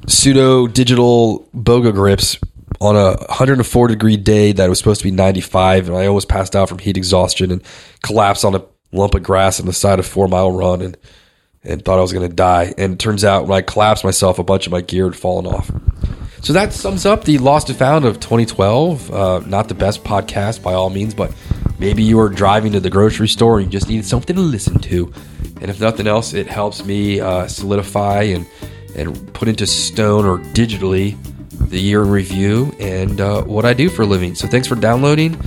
pseudo 0.08 0.68
digital 0.68 1.48
boga 1.56 1.94
grips 1.94 2.38
on 2.82 2.96
a 2.96 3.16
104 3.28 3.88
degree 3.88 4.18
day 4.18 4.52
that 4.52 4.70
was 4.70 4.78
supposed 4.78 5.02
to 5.02 5.04
be 5.04 5.12
95, 5.12 5.88
and 5.88 5.98
I 5.98 6.08
almost 6.08 6.28
passed 6.28 6.56
out 6.56 6.70
from 6.70 6.80
heat 6.80 6.98
exhaustion 6.98 7.52
and 7.52 7.62
collapsed 8.02 8.44
on 8.44 8.56
a 8.56 8.64
lump 8.96 9.16
of 9.16 9.24
grass 9.24 9.60
on 9.60 9.66
the 9.66 9.74
side 9.74 10.00
of 10.00 10.06
Four 10.06 10.28
Mile 10.28 10.52
Run 10.52 10.82
and 10.82 10.98
and 11.64 11.84
thought 11.84 11.98
I 11.98 12.02
was 12.02 12.14
going 12.14 12.30
to 12.30 12.36
die. 12.36 12.74
And 12.78 13.00
turns 13.00 13.24
out 13.24 13.48
when 13.48 13.58
I 13.58 13.62
collapsed 13.62 14.04
myself, 14.04 14.38
a 14.38 14.44
bunch 14.44 14.68
of 14.68 14.72
my 14.72 14.82
gear 14.82 15.06
had 15.06 15.16
fallen 15.16 15.48
off. 15.48 15.72
So 16.42 16.54
that 16.54 16.74
sums 16.74 17.08
up 17.08 17.24
the 17.24 17.40
Lost 17.40 17.70
and 17.70 17.78
Found 17.80 18.06
of 18.06 18.20
2012. 18.20 19.12
Uh, 19.12 19.40
not 19.48 19.68
the 19.68 19.74
best 19.74 20.04
podcast 20.04 20.62
by 20.62 20.74
all 20.74 20.92
means, 20.92 21.16
but 21.16 21.34
maybe 21.80 22.04
you 22.04 22.18
were 22.18 22.30
driving 22.30 22.74
to 22.74 22.80
the 22.80 22.92
grocery 22.92 23.28
store 23.28 23.58
and 23.58 23.66
you 23.66 23.72
just 23.72 23.90
needed 23.90 24.06
something 24.06 24.36
to 24.36 24.42
listen 24.44 24.78
to. 24.82 25.12
And 25.60 25.72
if 25.72 25.80
nothing 25.82 26.06
else, 26.06 26.34
it 26.36 26.46
helps 26.46 26.86
me 26.86 27.20
uh, 27.20 27.48
solidify 27.48 28.24
and 28.24 28.46
and 28.96 29.34
put 29.34 29.48
into 29.48 29.68
stone 29.68 30.26
or 30.26 30.38
digitally 30.54 31.18
the 31.70 31.80
year 31.80 32.04
in 32.04 32.10
review 32.10 32.74
and 32.80 33.20
uh, 33.20 33.44
what 33.44 33.66
I 33.66 33.74
do 33.74 33.90
for 33.90 34.04
a 34.04 34.06
living. 34.06 34.36
So 34.36 34.48
thanks 34.48 34.68
for 34.68 34.76
downloading. 34.76 35.42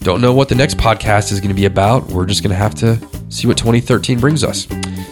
Don't 0.00 0.20
know 0.20 0.32
what 0.32 0.48
the 0.48 0.54
next 0.54 0.76
podcast 0.76 1.32
is 1.32 1.40
going 1.40 1.48
to 1.48 1.54
be 1.54 1.64
about. 1.66 2.06
We're 2.06 2.26
just 2.26 2.42
going 2.42 2.50
to 2.50 2.56
have 2.56 2.74
to 2.76 2.98
see 3.30 3.46
what 3.46 3.56
2013 3.58 4.18
brings 4.20 4.44
us. 4.44 4.66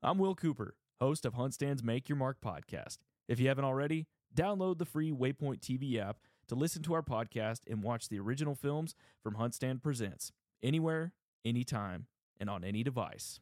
I'm 0.00 0.18
Will 0.18 0.36
Cooper, 0.36 0.74
host 1.00 1.24
of 1.24 1.34
HuntStand's 1.34 1.82
Make 1.82 2.08
Your 2.08 2.16
Mark 2.16 2.38
podcast. 2.44 2.98
If 3.28 3.40
you 3.40 3.48
haven't 3.48 3.64
already, 3.64 4.06
download 4.34 4.78
the 4.78 4.84
free 4.84 5.10
Waypoint 5.10 5.60
TV 5.60 5.98
app 5.98 6.18
to 6.48 6.54
listen 6.54 6.82
to 6.82 6.94
our 6.94 7.02
podcast 7.02 7.60
and 7.68 7.82
watch 7.82 8.08
the 8.08 8.18
original 8.18 8.54
films 8.54 8.94
from 9.22 9.34
HuntStand 9.34 9.82
Presents 9.82 10.32
anywhere, 10.62 11.12
anytime, 11.44 12.06
and 12.38 12.48
on 12.48 12.64
any 12.64 12.82
device. 12.82 13.40